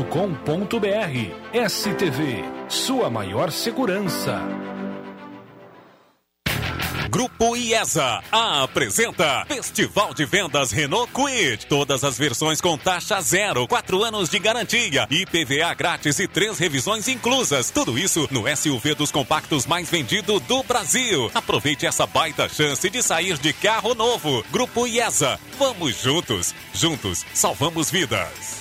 [1.68, 4.42] STV, sua maior segurança.
[7.10, 11.66] Grupo IESA apresenta Festival de Vendas Renault Quid.
[11.66, 17.08] Todas as versões com taxa zero, quatro anos de garantia, IPVA grátis e três revisões
[17.08, 17.68] inclusas.
[17.68, 21.28] Tudo isso no SUV dos compactos mais vendido do Brasil.
[21.34, 24.44] Aproveite essa baita chance de sair de carro novo.
[24.52, 25.36] Grupo IESA.
[25.58, 26.54] Vamos juntos.
[26.72, 28.60] Juntos salvamos vidas.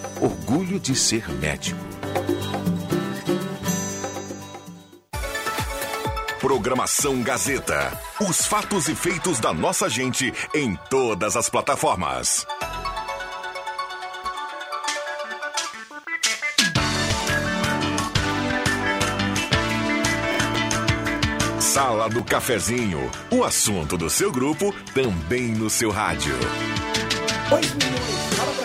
[0.21, 1.79] Orgulho de ser médico.
[6.39, 7.99] Programação Gazeta.
[8.29, 12.45] Os fatos e feitos da nossa gente em todas as plataformas.
[21.59, 23.09] Sala do Cafezinho.
[23.31, 26.35] O assunto do seu grupo também no seu rádio.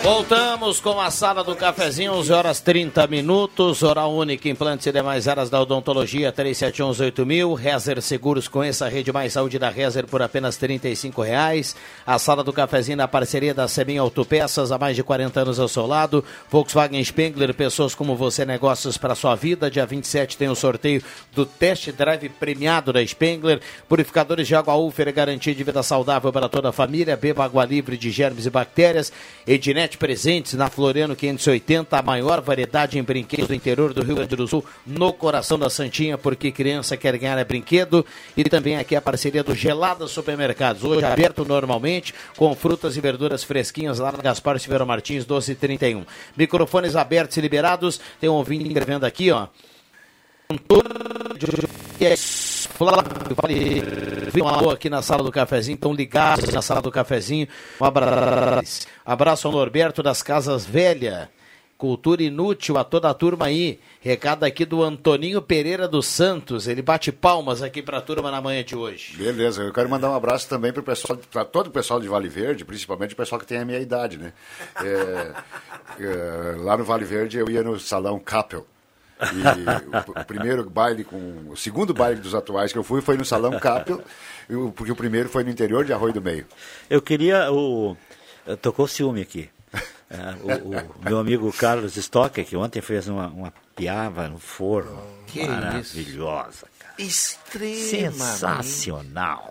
[0.07, 3.83] Voltamos com a sala do cafezinho, 11 horas 30 minutos.
[3.83, 7.53] Oral Única, implantes e demais áreas da odontologia, 37118000.
[7.55, 10.79] Rezer Seguros, conheça a rede mais saúde da Rezer por apenas R$
[11.25, 11.75] reais.
[12.05, 15.67] A sala do cafezinho na parceria da Semin Autopeças, há mais de 40 anos ao
[15.67, 16.23] seu lado.
[16.49, 19.69] Volkswagen Spengler, pessoas como você, negócios para sua vida.
[19.69, 21.03] Dia 27 tem o sorteio
[21.33, 23.59] do test drive premiado da Spengler.
[23.89, 27.17] Purificadores de água Ufer, garantia de vida saudável para toda a família.
[27.17, 29.11] Beba água livre de germes e bactérias.
[29.45, 34.35] Ednet Presentes na Floriano 580, a maior variedade em brinquedos do interior do Rio Grande
[34.35, 38.05] do Sul, no coração da Santinha, porque criança quer ganhar é brinquedo.
[38.35, 43.43] E também aqui a parceria do Gelada Supermercados, hoje aberto normalmente, com frutas e verduras
[43.43, 46.05] fresquinhas lá na Gaspar Silveira Martins, 1231.
[46.35, 49.47] Microfones abertos e liberados, tem um ouvinte escrevendo aqui, ó.
[52.65, 53.83] Flávio, falei,
[54.41, 57.47] um alô aqui na sala do cafezinho, estão ligados na sala do cafezinho.
[57.79, 61.29] Um abraço, abraço ao Norberto das Casas Velha.
[61.77, 63.79] Cultura inútil a toda a turma aí.
[64.01, 66.67] Recado aqui do Antoninho Pereira dos Santos.
[66.67, 69.15] Ele bate palmas aqui para a turma na manhã de hoje.
[69.15, 72.29] Beleza, eu quero mandar um abraço também para pessoal, para todo o pessoal de Vale
[72.29, 74.33] Verde, principalmente o pessoal que tem a minha idade, né?
[74.83, 75.33] É,
[75.99, 78.65] é, lá no Vale Verde eu ia no salão Capel.
[79.19, 81.49] E o, primeiro baile com.
[81.49, 84.03] O segundo baile dos atuais que eu fui foi no Salão Capel,
[84.75, 86.45] porque o primeiro foi no interior de Arroio do Meio.
[86.89, 87.51] Eu queria.
[87.51, 87.97] O,
[88.61, 89.49] tocou ciúme aqui.
[90.09, 95.01] É, o, o, meu amigo Carlos Stocker, que ontem fez uma, uma piava no forno.
[95.25, 96.93] Que maravilhosa, cara.
[96.97, 97.89] Extremamente.
[97.89, 99.49] Sensacional.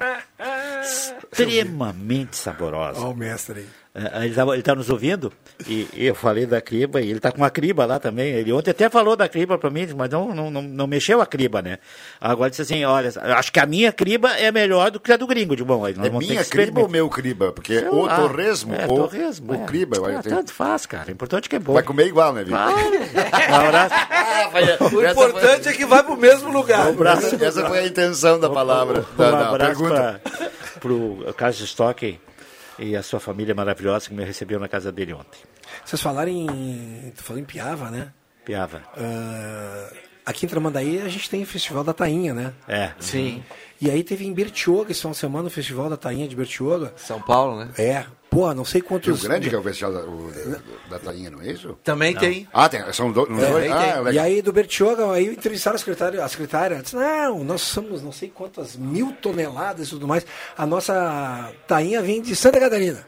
[0.82, 3.00] Extremamente saborosa.
[3.00, 3.68] Olha o mestre aí.
[3.96, 5.32] É, Ele está ele tá nos ouvindo
[5.66, 8.30] e, e eu falei da criba e ele está com uma criba lá também.
[8.34, 11.26] Ele ontem até falou da criba para mim, mas não, não, não, não, mexeu a
[11.26, 11.78] criba, né?
[12.20, 15.26] Agora disse assim: olha, acho que a minha criba é melhor do que a do
[15.26, 15.56] gringo.
[15.56, 17.52] De bom, nós é vamos minha criba ou meu criba?
[17.52, 18.16] Porque Sei o lá.
[18.16, 19.64] torresmo é, ou torresmo, o é.
[19.64, 19.96] criba.
[19.96, 21.08] Ah, tenho- Tanto faz, cara.
[21.08, 21.72] O importante é que é bom.
[21.72, 22.58] Vai comer igual, né, Vitor?
[23.48, 23.94] Um abraço.
[24.94, 26.86] O importante é que vai pro mesmo lugar.
[26.86, 27.34] Um abraço.
[27.42, 29.06] Essa foi a intenção da palavra.
[29.14, 30.20] Um da, da abraço pergunta.
[30.80, 32.18] para o Carlos Stock
[32.78, 35.40] e a sua família maravilhosa que me recebeu na casa dele ontem.
[35.84, 37.12] Vocês falaram em.
[37.16, 38.12] Tu falou em Piava, né?
[38.44, 38.82] Piava.
[38.96, 39.92] Ah,
[40.24, 42.52] aqui em Tramandaí a gente tem o Festival da Tainha, né?
[42.68, 42.92] É.
[42.98, 43.42] Sim.
[43.80, 46.92] E aí teve em Bertioga esse final de semana o Festival da Tainha de Bertioga.
[46.96, 47.70] São Paulo, né?
[47.78, 48.06] É.
[48.28, 49.22] Pô, não sei Rio quantos.
[49.22, 50.30] Grande, que é o festival da, o-
[50.90, 51.78] da, Tainha, não é isso?
[51.82, 52.46] Também tem.
[52.52, 52.82] Ah, tem.
[52.92, 53.72] São do, não É, dois?
[53.72, 58.02] Ah, e aí do Bertioga, aí entrevistaram a secretária, a secretária disse, não, nós somos
[58.02, 60.26] não sei quantas mil toneladas e tudo mais.
[60.56, 63.06] A nossa tainha vem de Santa Catarina.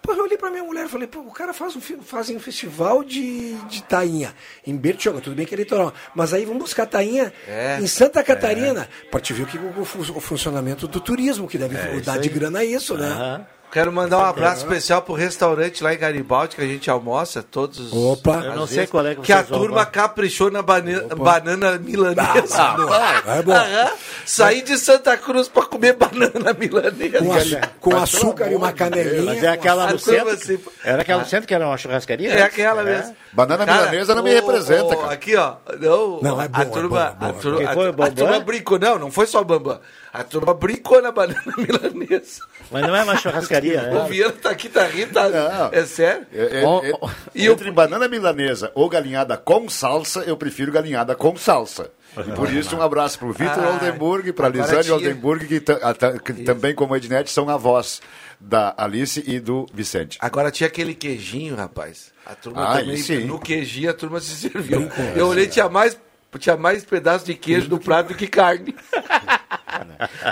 [0.00, 2.38] Pô, eu olhei pra minha mulher e falei, pô, o cara faz um, faz um
[2.38, 4.34] festival de, de tainha
[4.66, 8.22] em Bertioga, tudo bem que é litoral, mas aí vamos buscar tainha É, em Santa
[8.22, 12.18] Catarina, pra te ver o, que, o, o funcionamento do turismo, que deve É, dar
[12.18, 13.46] de grana isso, né?
[13.74, 17.80] Quero mandar um abraço especial pro restaurante lá em Garibaldi, que a gente almoça todos
[17.80, 17.92] os.
[17.92, 18.36] Opa.
[18.44, 22.56] Eu não sei vezes, qual é que Que a turma caprichou na bane- banana milanesa.
[22.56, 23.32] Ah, bom.
[23.32, 23.52] É bom.
[23.52, 23.90] Aham.
[24.24, 27.18] Saí de Santa Cruz pra comer banana milanesa.
[27.18, 29.24] Com, açu- com açúcar e uma canelinha.
[29.24, 30.36] Mas é aquela A no centro.
[30.38, 32.32] se- Era aquela no centro que era uma churrascaria?
[32.32, 32.84] É aquela É.
[32.84, 33.16] mesmo.
[33.32, 35.12] Banana Cara, milanesa não me representa, o- cara.
[35.12, 35.56] Aqui, ó.
[35.80, 38.78] Não, Não, é a boa, é turma, boa, a turma, a, a turma brincou.
[38.78, 39.80] Não, não foi só o Bambam.
[40.14, 42.40] A turma brincou na banana milanesa.
[42.70, 44.06] Mas não é uma churrascaria, O né?
[44.08, 45.28] Viana tá aqui, tá rindo, tá...
[45.28, 45.70] Não.
[45.72, 46.24] É sério?
[46.32, 46.92] É, é, é-.
[47.34, 51.90] E entre banana milanesa ou galinhada com salsa, eu prefiro galinhada com salsa.
[52.16, 54.90] E por isso, um abraço para o Vitor Ah, Oldenburg, para agora Lisane.
[54.92, 58.00] Oldenburg, que, a- que também, como Ednet, são avós
[58.38, 60.16] da Alice e do Vicente.
[60.20, 62.12] Agora tinha aquele queijinho, rapaz.
[62.24, 64.88] A turma Ah, também, no queijinho a turma se serviu.
[65.16, 65.98] Eu olhei, tinha mais,
[66.38, 68.74] tinha mais pedaço de queijo no prato do que carne.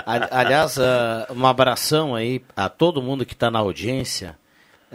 [0.05, 4.37] Ali- Aliás, ah, um abração aí a todo mundo que está na audiência.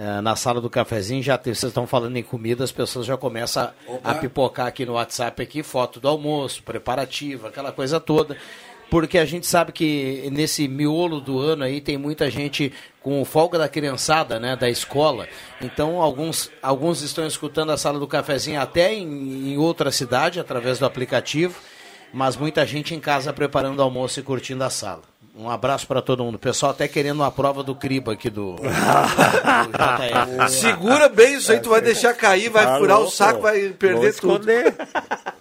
[0.00, 3.64] eh, na sala do cafezinho, já vocês estão falando em comida, as pessoas já começam
[4.04, 8.36] a, a pipocar aqui no WhatsApp aqui, foto do almoço, preparativa, aquela coisa toda.
[8.90, 12.72] Porque a gente sabe que nesse miolo do ano aí tem muita gente
[13.02, 15.28] com folga da criançada, né, da escola.
[15.60, 20.78] Então alguns, alguns estão escutando a sala do cafezinho até em, em outra cidade através
[20.78, 21.54] do aplicativo,
[22.12, 25.02] mas muita gente em casa preparando almoço e curtindo a sala.
[25.36, 26.34] Um abraço para todo mundo.
[26.34, 30.48] O pessoal até querendo uma prova do criba aqui do, do JF.
[30.50, 33.14] Segura bem isso aí, tu vai deixar cair, vai Tá furar o louco.
[33.14, 34.42] saco, vai Vou perder tudo.
[34.42, 34.74] esconder.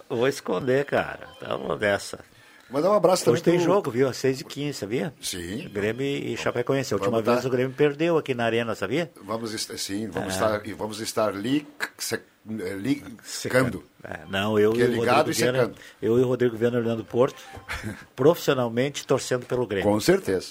[0.08, 1.26] Vou esconder, cara.
[1.40, 2.20] Tamo dessa.
[2.70, 4.08] Mandar um abraço também Hoje tem pro- jogo, viu?
[4.08, 5.14] Às 6h15, sabia?
[5.20, 5.68] Sim.
[5.72, 6.92] Grêmio e Chapecoense.
[6.92, 9.10] A última Vamos vez dar- o Grêmio perdeu aqui na arena, sabia?
[9.24, 10.36] Vamos sim, vamos É.
[10.36, 11.66] estar e vamos estar li,
[11.96, 12.20] se, eh,
[12.76, 13.82] li, secando.
[14.04, 15.76] É, não, eu e é o ligado e Viana, secando.
[16.02, 17.42] eu e o Rodrigo Viana Orlando Porto,
[18.14, 19.90] profissionalmente torcendo pelo Grêmio.
[19.90, 20.48] Com certeza.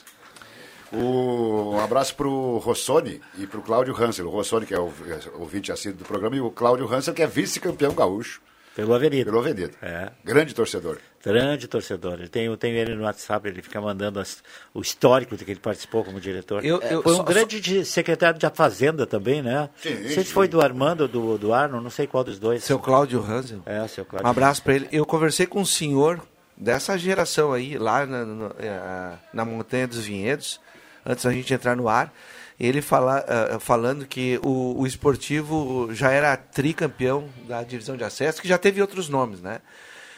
[0.92, 4.26] O, um abraço para o Rossoni e para o Cláudio Hansel.
[4.26, 7.22] O Rossoni, que é o é ouvinte assíduo do programa, e o Cláudio Hansel, que
[7.22, 8.42] é vice-campeão gaúcho.
[8.78, 9.26] Pelo Avenida.
[9.26, 9.72] Pelo Avenida.
[9.82, 10.12] É.
[10.24, 11.00] Grande torcedor.
[11.26, 12.20] Grande torcedor.
[12.22, 15.60] Eu tenho, tenho ele no WhatsApp, ele fica mandando as- o histórico de que ele
[15.60, 16.64] participou como diretor.
[16.64, 19.68] Eu- É, eu- foi um só- grande de- secretário da Fazenda também, né?
[19.82, 20.32] Sim, não sei se sim.
[20.32, 22.64] foi do Armando ou do, do Arno, não sei qual dos dois.
[22.64, 23.64] Seu Cláudio Hansel.
[23.66, 24.28] É, seu Cláudio.
[24.28, 24.88] Um abraço para ele.
[24.92, 26.22] Eu conversei com um senhor
[26.56, 30.62] dessa geração aí, lá na, na, eh, na Montanha dos Vinhedos,
[31.04, 32.14] antes da gente entrar no ar.
[32.60, 38.42] Ele fala, eh, falando que o, o esportivo já era tricampeão da divisão de acesso,
[38.42, 39.62] que já teve outros nomes, né?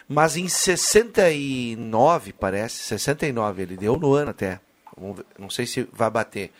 [0.08, 4.60] Mas em 69, parece, 69, ele deu no ano até.
[5.38, 6.52] Não sei se vai bater.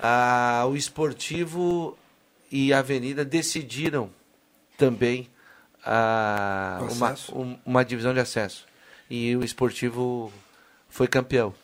[0.00, 1.96] Ah, o esportivo
[2.50, 4.10] e a Avenida decidiram
[4.78, 5.28] também
[5.84, 8.66] Do uma, um- uma divisão de acesso.
[9.08, 10.32] E o esportivo
[10.88, 11.54] foi campeão.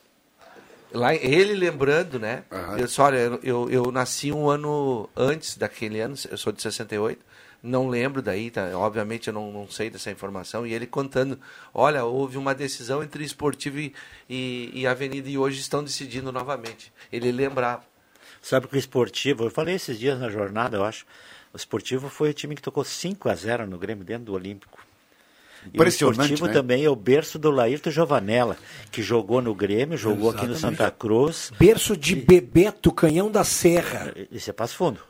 [0.92, 2.44] Lá, ele lembrando, né?
[2.78, 6.60] Eu disse, olha, eu, eu, eu nasci um ano antes daquele ano, eu sou de
[6.60, 7.24] 68,
[7.62, 8.76] não lembro daí, tá?
[8.76, 10.66] obviamente eu não, não sei dessa informação.
[10.66, 11.38] E ele contando,
[11.72, 13.94] olha, houve uma decisão entre esportivo e,
[14.28, 16.92] e, e avenida e hoje estão decidindo novamente.
[17.10, 17.84] Ele lembrava.
[18.42, 21.06] Sabe que o esportivo, eu falei esses dias na jornada, eu acho.
[21.54, 24.91] O esportivo foi o time que tocou 5 a 0 no Grêmio dentro do Olímpico.
[25.72, 26.52] E o esportivo né?
[26.52, 28.56] também é o berço do Laírto Giovanella,
[28.90, 30.78] que jogou no Grêmio, jogou aqui no Exatamente.
[30.78, 31.52] Santa Cruz.
[31.58, 34.12] Berço de Bebeto, Canhão da Serra.
[34.30, 35.00] Isso é Passo Fundo.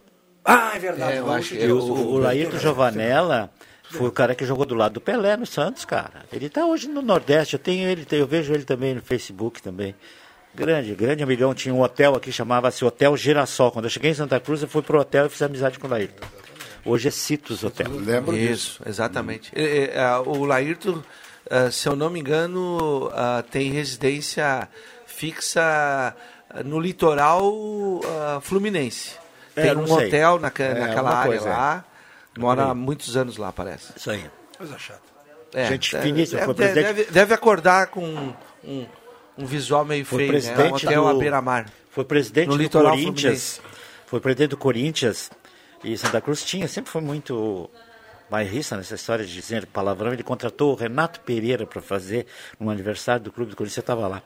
[0.44, 1.12] Ah, é verdade.
[1.12, 2.08] É, eu acho que o, Passo Fundo.
[2.08, 3.50] o Laírto Giovanella
[3.90, 6.24] foi o cara que jogou do lado do Pelé no Santos, cara.
[6.32, 9.94] Ele está hoje no Nordeste, eu tenho ele, eu vejo ele também no Facebook também.
[10.54, 11.54] Grande, grande amigão.
[11.54, 13.70] Tinha um hotel aqui, chamava-se Hotel Girassol.
[13.70, 15.90] Quando eu cheguei em Santa Cruz, eu fui pro hotel e fiz amizade com o
[15.90, 16.22] Laírto.
[16.84, 17.86] Hoje é Citos Hotel.
[17.90, 19.52] Lembro Isso, exatamente.
[19.54, 21.04] É, é, é, o Laírto,
[21.48, 24.68] é, se eu não me engano, é, tem residência
[25.06, 26.14] fixa
[26.54, 27.52] é, no litoral
[28.36, 29.12] é, fluminense.
[29.54, 30.06] É, Tem um sei.
[30.08, 31.52] hotel naca- É, naquela área coisa, é.
[31.52, 31.84] lá.
[32.38, 33.92] Mora há muitos anos lá, parece.
[33.94, 34.24] Isso aí.
[34.56, 35.00] Coisa chata.
[35.54, 38.32] É, Gente deve- finíssima, Deve, foi presidente- deve- deve acordar com um,
[38.64, 38.86] um,
[39.38, 40.64] um visual meio Foi feio, né?
[40.70, 41.66] Um hotel do, à beira-mar.
[41.90, 43.60] Foi presidente No do litoral Corinthians.
[44.06, 45.30] Foi presidente do Corinthians.
[45.84, 47.68] E Santa Cruz tinha, sempre foi muito
[48.30, 50.12] bairrista nessa história de dizer palavrão.
[50.12, 52.26] Ele contratou o Renato Pereira para fazer
[52.60, 53.76] um aniversário do clube do Corinthians.
[53.78, 54.22] Eu estava lá.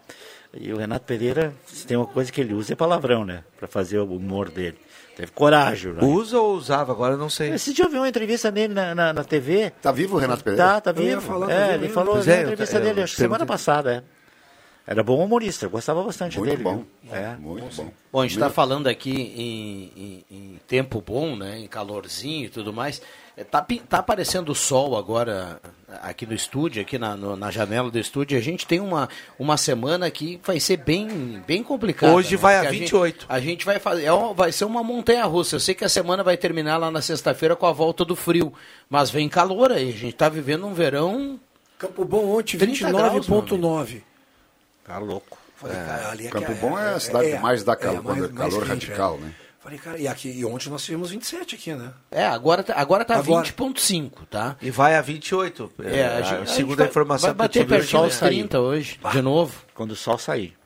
[0.54, 3.42] E o Renato Pereira, se tem uma coisa que ele usa é palavrão, né?
[3.58, 4.78] Para fazer o humor dele.
[5.16, 6.02] Teve coragem, né?
[6.04, 6.92] Usa ou usava?
[6.92, 7.50] Agora eu não sei.
[7.52, 9.70] Esse dia eu vi uma entrevista dele na, na, na TV.
[9.82, 10.62] Tá vivo o Renato Pereira?
[10.64, 11.20] Tá, tá Eu vivo.
[11.22, 13.22] falar, tá é, vivo ele falou Pois na é, eu- entrevista eu dele, acho que
[13.22, 14.15] semana passada, é.
[14.86, 16.62] Era bom humorista, eu gostava bastante Muito dele.
[16.62, 16.84] bom.
[17.10, 17.34] É.
[17.40, 17.90] Muito bom.
[18.12, 21.58] Bom, a gente está falando aqui em, em- em tempo bom, né?
[21.58, 23.02] Em calorzinho e tudo mais.
[23.36, 25.60] É, Tá, tá aparecendo o sol agora
[26.02, 28.38] aqui no estúdio, aqui na, no- na janela do estúdio.
[28.38, 32.14] A gente tem uma, uma semana que vai ser bem, bem complicada.
[32.14, 32.40] Hoje né?
[32.40, 33.20] vai a Porque 28.
[33.22, 34.04] Gente, a gente vai fazer.
[34.04, 35.56] É uma- vai ser uma montanha russa.
[35.56, 38.54] Eu sei que a semana vai terminar lá na sexta-feira com a volta do frio.
[38.88, 39.88] Mas vem calor aí.
[39.88, 41.40] A gente está vivendo um verão.
[41.76, 44.02] Campo Bom ontem, 30 graus, 29,9.
[44.86, 45.36] Tá louco.
[45.56, 48.24] Falei, cara, ali é Campo que Bom é a cidade que mais dá calor, quando
[48.24, 49.20] é mais calor quente, radical, é.
[49.20, 49.34] né?
[49.58, 51.92] Falei, cara, e, aqui, e ontem nós tivemos 27 aqui, né?
[52.10, 53.44] É, agora, tá- agora tá Agora.
[53.44, 54.56] 20,5, tá?
[54.62, 55.72] E vai a 28.
[55.82, 58.02] É, a gente- a gente segundo vai- a informação vai que eu bater tive pertinho
[58.02, 58.28] hoje, dos né?
[58.28, 59.64] 30 hoje, de novo.
[59.74, 60.56] Quando o sol sair.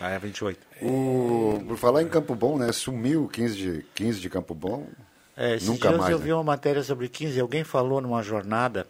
[0.00, 0.58] Aí é 28.
[0.80, 2.72] O, por falar em Campo Bom, né?
[2.72, 4.88] Sumiu 15 de, 15 de Campo Bom.
[5.36, 6.10] É, esses Nunca dias mais.
[6.10, 6.24] eu né?
[6.24, 8.86] vi uma matéria sobre 15, alguém falou numa jornada,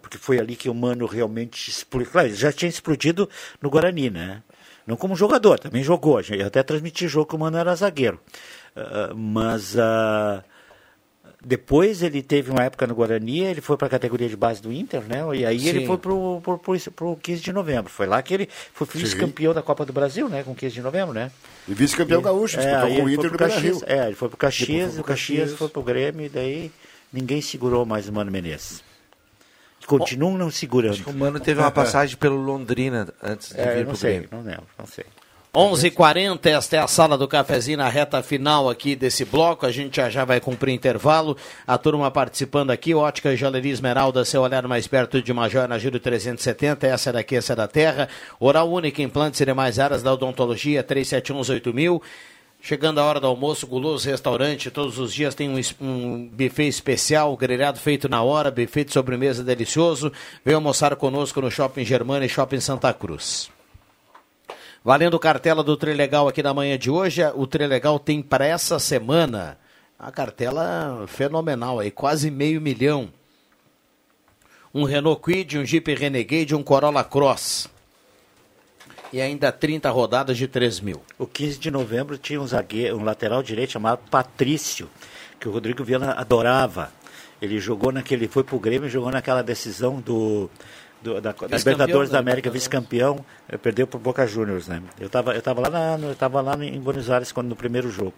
[0.00, 2.10] porque foi ali que o Mano realmente explodiu.
[2.10, 3.28] Claro, ele já tinha explodido
[3.60, 4.42] no Guarani, né?
[4.86, 6.20] Não como jogador, também jogou.
[6.20, 8.20] Eu até transmiti jogo que o Mano era zagueiro.
[8.76, 10.44] Ah, mas ah,
[11.44, 14.72] Depois ele teve uma época no Guarani, ele foi para a categoria de base do
[14.72, 15.22] Inter, né?
[15.34, 15.86] E aí ele Sim.
[15.86, 17.90] foi pro, pro, pro, pro 15 de novembro.
[17.90, 20.42] Foi lá que ele foi vice-campeão da Copa do Brasil, né?
[20.42, 21.30] Com 15 de novembro, né?
[21.68, 23.80] E vice-campeão gaúcho, disputou aí com o ele Inter foi Beira-Rio.
[23.80, 23.82] Caxias.
[23.90, 25.58] É, ele foi pro Caxias, Depois foi o Caxias Caxias.
[25.58, 26.72] foi pro Grêmio, e daí
[27.12, 28.85] ninguém segurou mais o Mano Menezes.
[29.86, 31.02] Continuam não segurando.
[31.06, 34.28] O Mano teve uma passagem pelo Londrina antes de É, vir não pro sei, Grêmio.
[34.32, 35.04] não lembro, não sei.
[35.54, 39.64] 11h40, esta é a sala do cafezinho na reta final aqui desse bloco.
[39.64, 41.34] A gente já já vai cumprir intervalo.
[41.66, 45.78] A turma participando aqui, Ótica e Joalheria Esmeralda, seu olhar mais perto de Major na
[45.78, 46.86] Giro 370.
[46.86, 48.06] Essa daqui, essa é da terra.
[48.38, 52.02] Oral Única, implantes e demais áreas da odontologia, 37118000.
[52.66, 57.36] Chegando a hora do almoço, Guloso Restaurante, todos os dias tem um, um buffet especial,
[57.36, 60.12] grelhado feito na hora, buffet de sobremesa delicioso.
[60.44, 63.52] Venha almoçar conosco no Shopping Germana e Shopping Santa Cruz.
[64.84, 69.56] Valendo cartela do Trilegal aqui na manhã de hoje, o Trilegal tem para essa semana
[69.96, 73.10] a cartela fenomenal aí, quase meio milhão.
[74.74, 77.75] Um Renault Kwid, um Jeep Renegade, um Corolla Cross.
[79.12, 81.00] E ainda 30 rodadas de 3 mil.
[81.18, 84.88] O 15 de novembro tinha um zagueiro, um lateral direito chamado Patrício,
[85.38, 86.90] que o Rodrigo Viana adorava.
[87.40, 90.50] Ele jogou naquele, foi pro Grêmio e jogou naquela decisão do,
[91.02, 94.82] do- da, da Libertadores da da América, vice-campeão, eh, perdeu pro Boca Juniors, né?
[94.98, 97.56] Eu tava, eu tava lá na, no- eu tava lá em Buenos Aires quando no
[97.56, 98.14] primeiro jogo.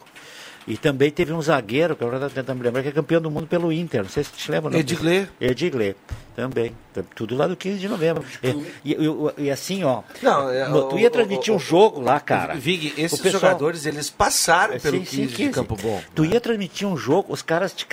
[0.67, 3.31] E também teve um zagueiro, que eu estou tentando me lembrar, que é campeão do
[3.31, 4.03] mundo pelo Inter.
[4.03, 4.69] Não sei se te lembra.
[4.69, 5.27] o nome Edgley.
[5.41, 5.97] Edgley,
[6.39, 6.73] também.
[6.95, 8.25] Tá Tudo lá do 15 de novembro.
[8.43, 8.49] E,
[8.85, 10.03] e- e- e assim, ó.
[10.23, 12.55] Não, é, no- tu o- ia o- transmitir o- um jogo lá, cara.
[12.55, 15.53] Vig, O esses pessoal- jogadores, eles passaram É, pelo sim, sim, 15 de 15.
[15.53, 16.01] Campo Bom.
[16.15, 17.87] Tu ia transmitir um jogo, os caras te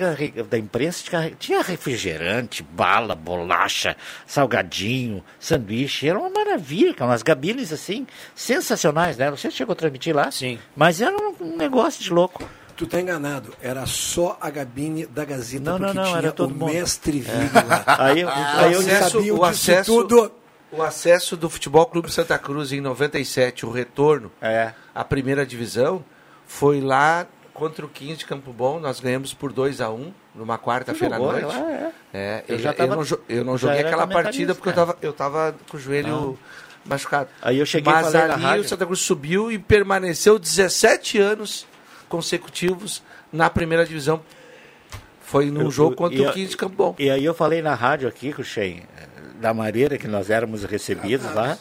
[0.49, 3.95] da imprensa te tinha refrigerante, bala, bolacha,
[4.27, 6.07] salgadinho, sanduíche.
[6.07, 8.05] Era uma maravilha, cara, umas gabines assim,
[8.35, 9.29] sensacionais, né?
[9.29, 10.29] Não sei se chegou a transmitir lá.
[10.31, 10.59] Sim.
[10.75, 12.43] Mas era um negócio de louco.
[12.75, 16.31] Tu tá enganado, era só a gabine da Gazeta, Não, não, porque não, tinha era
[16.33, 16.73] todo o mundo.
[16.73, 17.21] mestre É.
[17.21, 17.83] Vig lá.
[17.99, 20.31] Aí eu- aí eu acesso, sabiam o acesso, tudo.
[20.71, 24.29] o acesso do Futebol Clube Santa Cruz em 97, o retorno
[24.93, 26.03] à primeira divisão,
[26.45, 28.77] foi lá contra o 15 de Campo Bom.
[28.81, 31.45] Nós ganhamos por 2 a 1 numa quarta-feira à noite.
[31.45, 31.91] lá, é.
[32.13, 34.87] É, Eu eu, já tava- eu, não, eu não joguei aquela partida porque eu cara.
[34.87, 36.37] tava, eu tava com o joelho
[36.83, 37.29] machucado.
[37.41, 41.65] Aí eu cheguei Mas ali o Santa Cruz subiu e permaneceu 17 anos
[42.09, 43.01] consecutivos
[43.31, 44.21] na primeira divisão.
[45.21, 46.95] Foi num Eu- jogo eu- contra e o a- 15 de Campo Bom.
[46.99, 48.83] E aí eu falei na rádio aqui, Cruxem,
[49.39, 51.57] da maneira que nós éramos recebidos lá,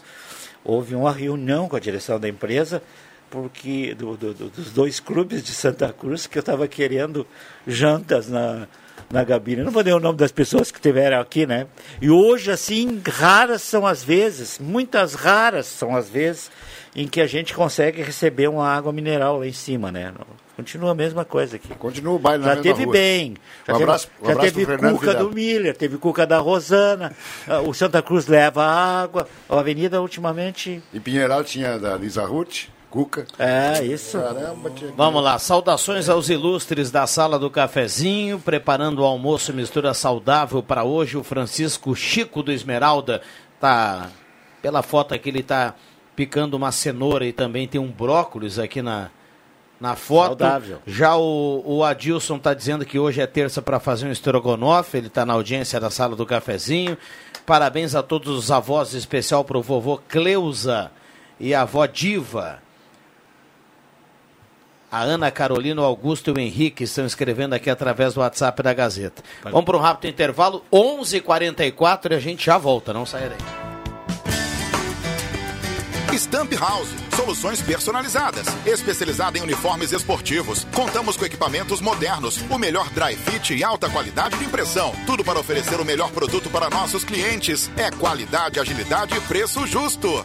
[0.62, 2.82] houve uma reunião com a direção da empresa,
[3.30, 7.26] porque do- do- do- dos dois clubes de Santa Cruz, que eu estava querendo
[7.66, 8.68] jantas na,
[9.10, 9.62] na Gabina.
[9.62, 11.66] Eu não vou dar o nome das pessoas que estiveram aqui, né?
[12.00, 16.50] E hoje, assim, raras são as vezes, muitas raras são as vezes,
[16.94, 20.12] em que a gente consegue receber uma água mineral lá em cima, né?
[20.56, 21.68] Continua a mesma coisa aqui.
[21.74, 22.92] Continua o baile na Já mesma teve rua.
[22.92, 23.34] bem.
[23.66, 25.16] Já Um teve, abraço- um já teve Cuca Vidal.
[25.28, 27.12] do Miller, teve Cuca da Rosana,
[27.48, 30.80] ah, o Santa Cruz leva água, a Avenida ultimamente...
[30.94, 33.26] Em Pinheiral tinha da Lisa Ruth, Cuca.
[33.40, 34.16] É, isso.
[34.16, 34.92] Caramba, tinha...
[34.96, 40.84] Vamos lá, saudações aos ilustres da sala do cafezinho, preparando o almoço mistura saudável para
[40.84, 41.16] hoje.
[41.16, 43.20] O Francisco Chico do Esmeralda
[43.58, 44.08] tá
[44.62, 45.74] pela foto aqui ele tá
[46.14, 49.10] picando uma cenoura e também tem um brócolis aqui na
[49.80, 50.28] na foto.
[50.28, 50.78] Saudável.
[50.86, 55.08] Já o, o Adilson tá dizendo que hoje é terça para fazer um estrogonofe, ele
[55.10, 56.96] tá na audiência da sala do cafezinho.
[57.44, 60.90] Parabéns a todos os avós, em especial pro vovô Cleusa
[61.38, 62.62] e a avó Diva.
[64.90, 68.72] A Ana Carolina, o Augusto e o Henrique estão escrevendo aqui através do WhatsApp da
[68.72, 69.22] Gazeta.
[69.42, 73.30] Vamos para um rápido intervalo, 11:44 h 44 e a gente já volta, não saia
[73.30, 73.63] daí.
[76.18, 80.64] Stamp House, soluções personalizadas, especializada em uniformes esportivos.
[80.74, 84.94] Contamos com equipamentos modernos, o melhor dry fit e alta qualidade de impressão.
[85.06, 87.70] Tudo para oferecer o melhor produto para nossos clientes.
[87.76, 90.24] É qualidade, agilidade e preço justo.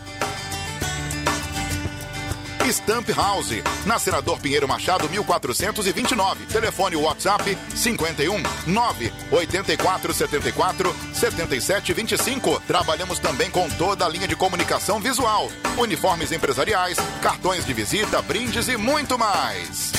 [2.72, 6.46] Stamp House, na Senador Pinheiro Machado, 1429.
[6.46, 12.62] Telefone WhatsApp 51 9 84 74 77 25.
[12.68, 18.68] Trabalhamos também com toda a linha de comunicação visual, uniformes empresariais, cartões de visita, brindes
[18.68, 19.99] e muito mais.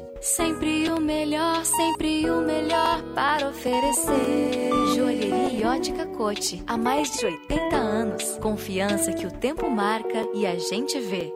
[0.21, 4.69] Sempre o melhor, sempre o melhor para oferecer.
[4.93, 6.63] Joalheria ótica cote.
[6.67, 8.37] Há mais de 80 anos.
[8.39, 11.33] Confiança que o tempo marca e a gente vê.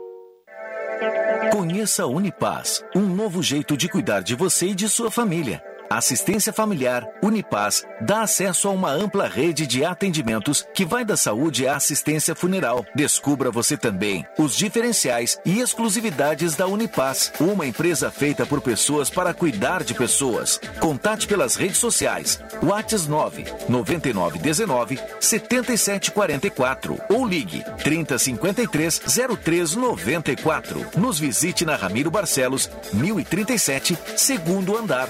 [1.51, 5.63] Conheça a Unipaz, um novo jeito de cuidar de você e de sua família.
[5.89, 11.67] Assistência Familiar Unipaz dá acesso a uma ampla rede de atendimentos que vai da saúde
[11.67, 12.85] à assistência funeral.
[12.95, 19.33] Descubra você também os diferenciais e exclusividades da Unipaz, uma empresa feita por pessoas para
[19.33, 20.59] cuidar de pessoas.
[20.79, 22.41] Contate pelas redes sociais.
[22.63, 29.01] WhatsApp 9 9919 7744 ou ligue 3053
[29.43, 30.85] 0394.
[30.97, 35.09] Nos visite na Ramiro Barcelos, 1037, segundo andar.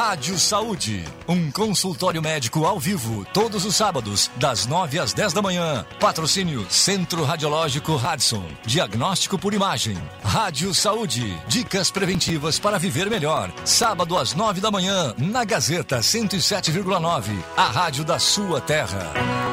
[0.00, 5.42] Rádio Saúde, um consultório médico ao vivo, todos os sábados, das 9 às 10 da
[5.42, 5.84] manhã.
[5.98, 8.44] Patrocínio Centro Radiológico Radson.
[8.64, 9.98] Diagnóstico por imagem.
[10.22, 13.52] Rádio Saúde, dicas preventivas para viver melhor.
[13.64, 19.47] Sábado às 9 da manhã, na Gazeta 107,9, a rádio da sua terra.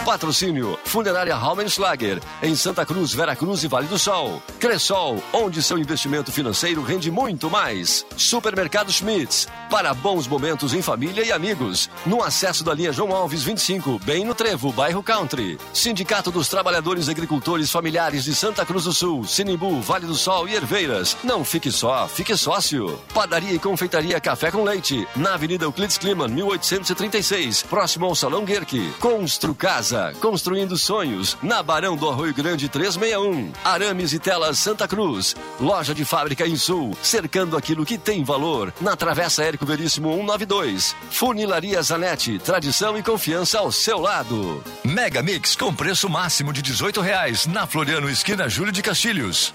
[0.06, 4.40] Patrocínio Funerária Raumenschlager, em Santa Cruz, Veracruz e Vale do Sol.
[4.60, 8.06] Cressol, onde seu investimento financeiro rende muito mais.
[8.16, 11.90] Supermercado Schmitz, para bons momentos em família e amigos.
[12.06, 15.58] No acesso da linha João Alves 25, bem no Trevo, bairro Country.
[15.74, 20.54] Sindicato dos Trabalhadores Agricultores Familiares de Santa Cruz do Sul, Sinimbu, Vale do Sol e
[20.54, 21.16] Herveiras.
[21.24, 22.96] Não fique só, fique sócio.
[23.12, 28.94] Padaria e Confeitaria Café com Leite, na Avenida Euclides Kliman, 1836, próximo ao Salão Guerque.
[29.00, 33.52] Constru Casa construindo sonhos, na Barão do Arroio Grande 361.
[33.64, 35.34] Arames e Telas Santa Cruz.
[35.60, 38.72] Loja de fábrica em Sul, cercando aquilo que tem valor.
[38.80, 40.94] Na Travessa Érico Veríssimo 192.
[41.10, 44.62] Funilaria Zanetti, tradição e confiança ao seu lado.
[44.84, 49.54] Mega Mix com preço máximo de 18 reais na Floriano Esquina Júlio de Castilhos.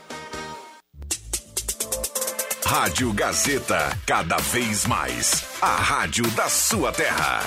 [2.72, 5.44] Rádio Gazeta, cada vez mais.
[5.62, 7.42] A rádio da sua terra.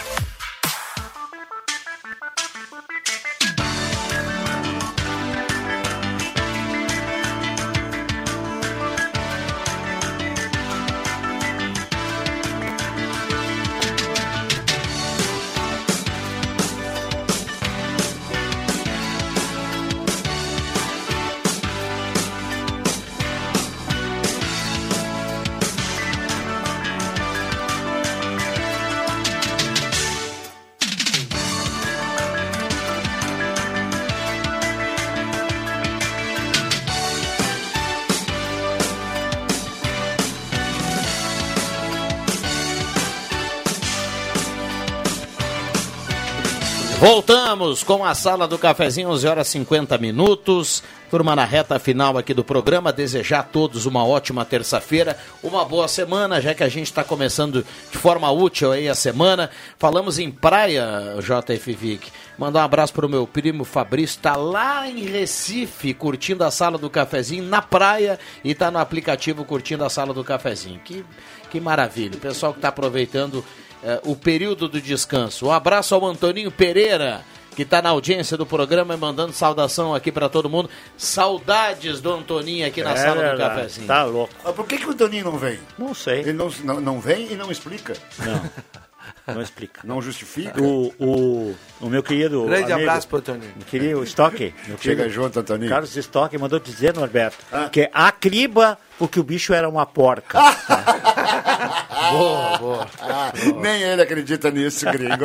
[47.05, 50.83] Voltamos com a sala do cafezinho, 11 horas 50 minutos.
[51.11, 55.87] Turma, na reta final aqui do programa, desejar a todos uma ótima terça-feira, uma boa
[55.87, 57.63] semana, já que a gente está começando
[57.93, 59.51] de forma útil aí a semana.
[59.79, 62.11] Falamos em praia, JF Vic.
[62.39, 66.79] Mandar um abraço para o meu primo Fabrício, está lá em Recife, curtindo a sala
[66.79, 70.81] do cafezinho na praia e está no aplicativo curtindo a sala do cafezinho.
[70.81, 71.05] Que,
[71.51, 72.17] que maravilha.
[72.17, 73.45] O pessoal que está aproveitando
[73.85, 75.47] eh, o período do descanso.
[75.47, 77.25] Um abraço ao Antoninho Pereira
[77.55, 80.69] que está na audiência do programa e mandando saudação aqui para todo mundo.
[80.97, 83.87] Saudades do Antoninho aqui na É sala do cafezinho.
[83.87, 84.35] Tá louco.
[84.43, 85.59] Mas por que, que o Toninho não vem?
[85.79, 86.21] Não sei.
[86.21, 87.95] Ele não, não, não vem e não explica.
[88.19, 88.51] Não.
[89.27, 89.81] Não explica.
[89.85, 90.61] Não justifica.
[90.63, 92.45] O, o, o meu querido.
[92.45, 93.53] Grande amigo, abraço pro Toninho.
[93.57, 94.55] Meu querido Stock.
[94.67, 95.71] Meu Chega querido junto, Antoninho.
[95.71, 97.39] Carlos Stock mandou dizer, Norberto,
[97.73, 100.39] que é acriba porque o bicho era uma porca.
[102.13, 102.87] boa, boa.
[103.01, 105.25] Ah, nem ele acredita nisso, gringo.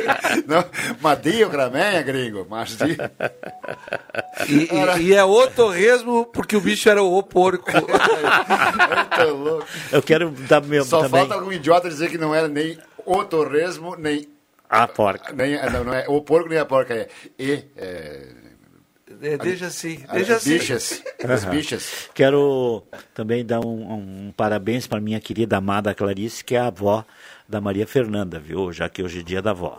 [0.46, 0.64] Não,
[1.00, 2.46] Madio também, gringo.
[2.48, 2.96] Mas di-
[4.48, 7.70] E, e- e é o torresmo porque o bicho era o porco.
[9.36, 9.66] Louco.
[9.92, 11.20] Eu quero dar meu Só também.
[11.20, 14.28] falta algum idiota dizer que não era nem o torresmo, nem.
[14.68, 15.32] A porca.
[15.32, 17.08] Nem, não, não é o porco nem a porca, é.
[17.38, 17.64] E.
[17.76, 18.39] É,
[19.22, 20.50] É, deixa assim, as deixa assim.
[20.50, 21.02] bichas.
[21.28, 22.10] As bichas.
[22.14, 22.82] Quero
[23.14, 27.04] também dar um, um parabéns para minha querida amada Clarice, que é a avó
[27.48, 28.72] da Maria Fernanda, viu?
[28.72, 29.78] Já que hoje é dia da avó.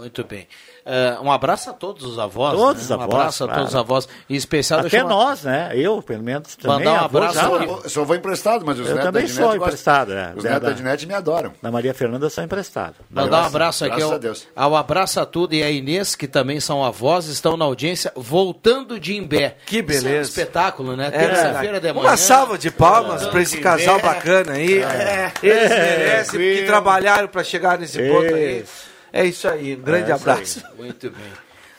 [0.00, 0.48] Muito bem.
[0.84, 2.54] Eh, um abraço a todos os avós.
[2.56, 2.82] Todos né?
[2.84, 3.60] os Um avós, abraço a claro.
[3.62, 4.08] todos os avós.
[4.28, 5.70] Em especial, Até nós, né?
[5.74, 6.78] Eu, pelo menos, também.
[6.78, 7.38] Mandar um avô abraço.
[7.84, 10.32] Eu só vou emprestado, mas os Eu netos também sou emprestado, é.
[10.34, 11.52] Os netos da Ednet me adoram.
[11.62, 12.94] Da Maria Fernanda eu sou emprestado.
[13.10, 14.46] Mandar um abraço aqui ao, a Deus.
[14.56, 18.98] ao Abraço a Tudo e a Inês, que também são avós, estão na audiência, voltando
[18.98, 19.56] de Imbé.
[19.66, 20.30] Que Isso é um beleza.
[20.30, 21.08] espetáculo, né?
[21.08, 22.08] É, Terça-feira de manhã.
[22.08, 23.62] Uma salva de palmas para esse Imbé.
[23.62, 24.78] casal bacana aí.
[24.82, 25.32] É.
[25.42, 26.66] Eles É, merecem, porque viu?
[26.66, 28.64] trabalharam para chegar nesse ponto aí.
[29.12, 30.62] É isso aí, um grande É abraço.
[30.76, 31.20] Muito bem.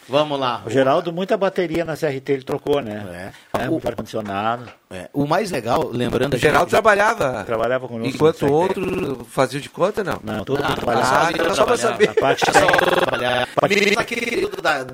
[0.10, 0.62] Vamos lá.
[0.66, 3.32] O Geraldo, muita bateria na CRT ele trocou, né?
[3.58, 3.68] É.
[3.70, 4.66] O- muito ar-condicionado.
[4.90, 6.34] É, O mais legal, lembrando...
[6.34, 7.44] O Geraldo trabalhava.
[7.46, 8.14] Trabalhava conosco.
[8.14, 10.20] Enquanto o outro fazia de conta, não?
[10.22, 11.28] Não, todo Ah, mundo trabalhava.
[11.28, 12.10] Ah, então só pra saber.
[12.10, 13.48] A parte Só trabalhar.
[13.70, 14.86] Menino período da...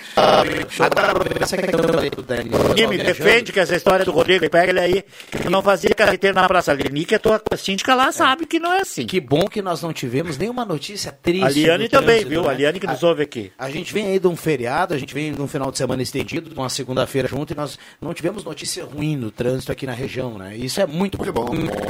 [1.58, 2.64] questão aí do Daniel.
[2.70, 5.90] Ninguém me defende que essa história do Rodrigo, pega ele aí, que eu não fazia
[5.94, 9.06] carreteiro na Praça Lini, que a tua síndica lá sabe que não é assim.
[9.06, 11.44] Que bom que nós não tivemos nenhuma notícia triste.
[11.46, 12.42] A Liane também, trânsito, viu?
[12.44, 12.50] né?
[12.50, 13.52] A Liane que nos ouve aqui.
[13.58, 16.02] A gente vem aí de um feriado, a gente vem de um final de semana
[16.02, 19.94] estendido, de uma segunda-feira junto, e nós não tivemos notícia ruim no trânsito aqui na
[19.94, 20.56] região, né?
[20.56, 21.46] Isso é muito bom.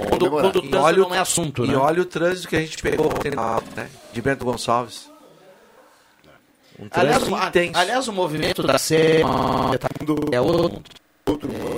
[0.09, 1.75] Quando, quando o E trânsito olha, o- não é assunto, e né?
[1.75, 3.09] olha o trânsito que a gente pegou
[3.75, 3.89] né?
[4.13, 5.09] De Bento Gonçalves.
[6.79, 7.77] Um Aliás, intenso.
[7.77, 9.21] aliás, o movimento da Sé
[10.31, 10.81] é outro,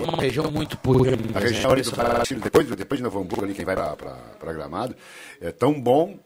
[0.08, 1.18] uma região muito pura.
[1.34, 4.96] A região ali do Paraty, depois, depois de Novo Hamburgo, ali, quem vai para Gramado,
[5.42, 6.18] é tão bom,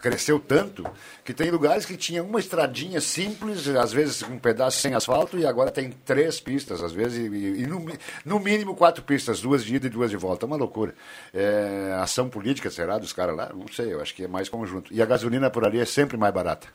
[0.00, 0.84] cresceu tanto,
[1.24, 5.46] que tem lugares que tinha uma estradinha simples, às vezes um pedaço sem asfalto, e
[5.46, 7.84] agora tem três pistas, às vezes, e, e no,
[8.24, 10.44] no mínimo quatro pistas, duas de ida e duas de volta.
[10.44, 10.94] É uma loucura.
[11.34, 13.50] É, ação política, será, dos caras lá?
[13.54, 14.92] Não sei, eu acho que é mais conjunto.
[14.92, 16.68] E a gasolina por ali é sempre mais barata.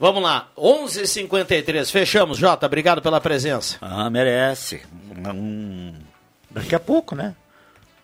[0.00, 2.38] Vamos lá, 11h53, fechamos.
[2.38, 3.76] Jota, obrigado pela presença.
[3.82, 4.80] Ah, merece.
[5.34, 5.92] Um-
[6.50, 7.34] Daqui a pouco, né?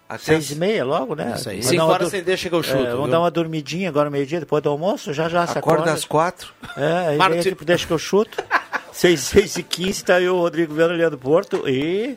[0.08, 1.32] Até Seis e meia, logo, né?
[1.36, 1.62] Isso aí.
[1.62, 3.10] Cinco horas sem deixa que eu chuto, É, vamos viu?
[3.12, 5.92] dar uma dormidinha agora, meio-dia, depois do almoço, já já se Acorda acorda.
[5.94, 6.52] às quatro.
[6.76, 8.44] É, aí aqui pro Deixa que eu chuto.
[8.92, 12.16] seis, seis e quinze, tá eu, Rodrigo Viana, Leandro Porto e...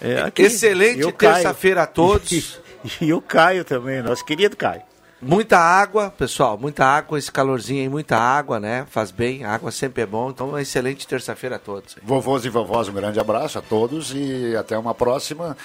[0.00, 0.42] é, aqui.
[0.42, 1.34] Excelente E o Caio.
[1.34, 2.58] terça-feira a todos.
[3.00, 4.82] E, o Caio também, nosso querido Caio.
[5.24, 8.84] Muita água, pessoal, muita água, esse calorzinho aí, muita água, né?
[8.90, 10.30] Faz bem, água sempre é bom.
[10.30, 11.96] Então, uma excelente terça-feira a todos.
[12.02, 15.56] Vovôs e vovós, um grande abraço a todos e até uma próxima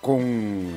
[0.00, 0.72] com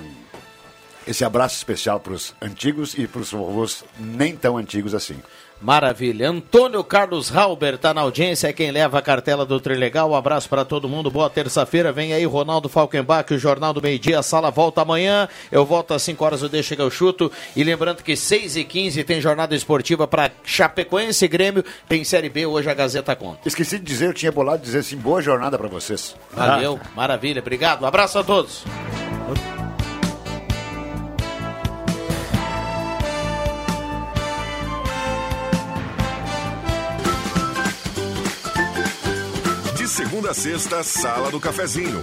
[1.07, 5.22] esse abraço especial para os antigos e para os vovôs nem tão antigos assim.
[5.61, 6.30] Maravilha.
[6.30, 10.11] Antônio Carlos Halber está na audiência, é quem leva a cartela do Trilegal.
[10.11, 11.10] Um abraço para todo mundo.
[11.10, 11.91] Boa terça-feira.
[11.91, 14.19] Vem aí Ronaldo Falkenbach, o Jornal do Meio Dia.
[14.19, 15.27] A sala volta amanhã.
[15.52, 17.32] Eu volto às 5 horas do Deixa que eu chuto.
[17.56, 21.64] E lembrando que 6 e 15 tem jornada esportiva para Chapecoense e Grêmio.
[21.88, 23.48] Tem Série B, hoje a Gazeta conta.
[23.48, 26.15] Esqueci de dizer, eu tinha bolado dizer assim, boa jornada para vocês.
[26.34, 27.41] Valeu, maravilha.
[27.41, 27.84] Obrigado.
[27.84, 28.64] Um abraço a todos.
[39.85, 42.01] De segunda a sexta, Sala do Cafezinho.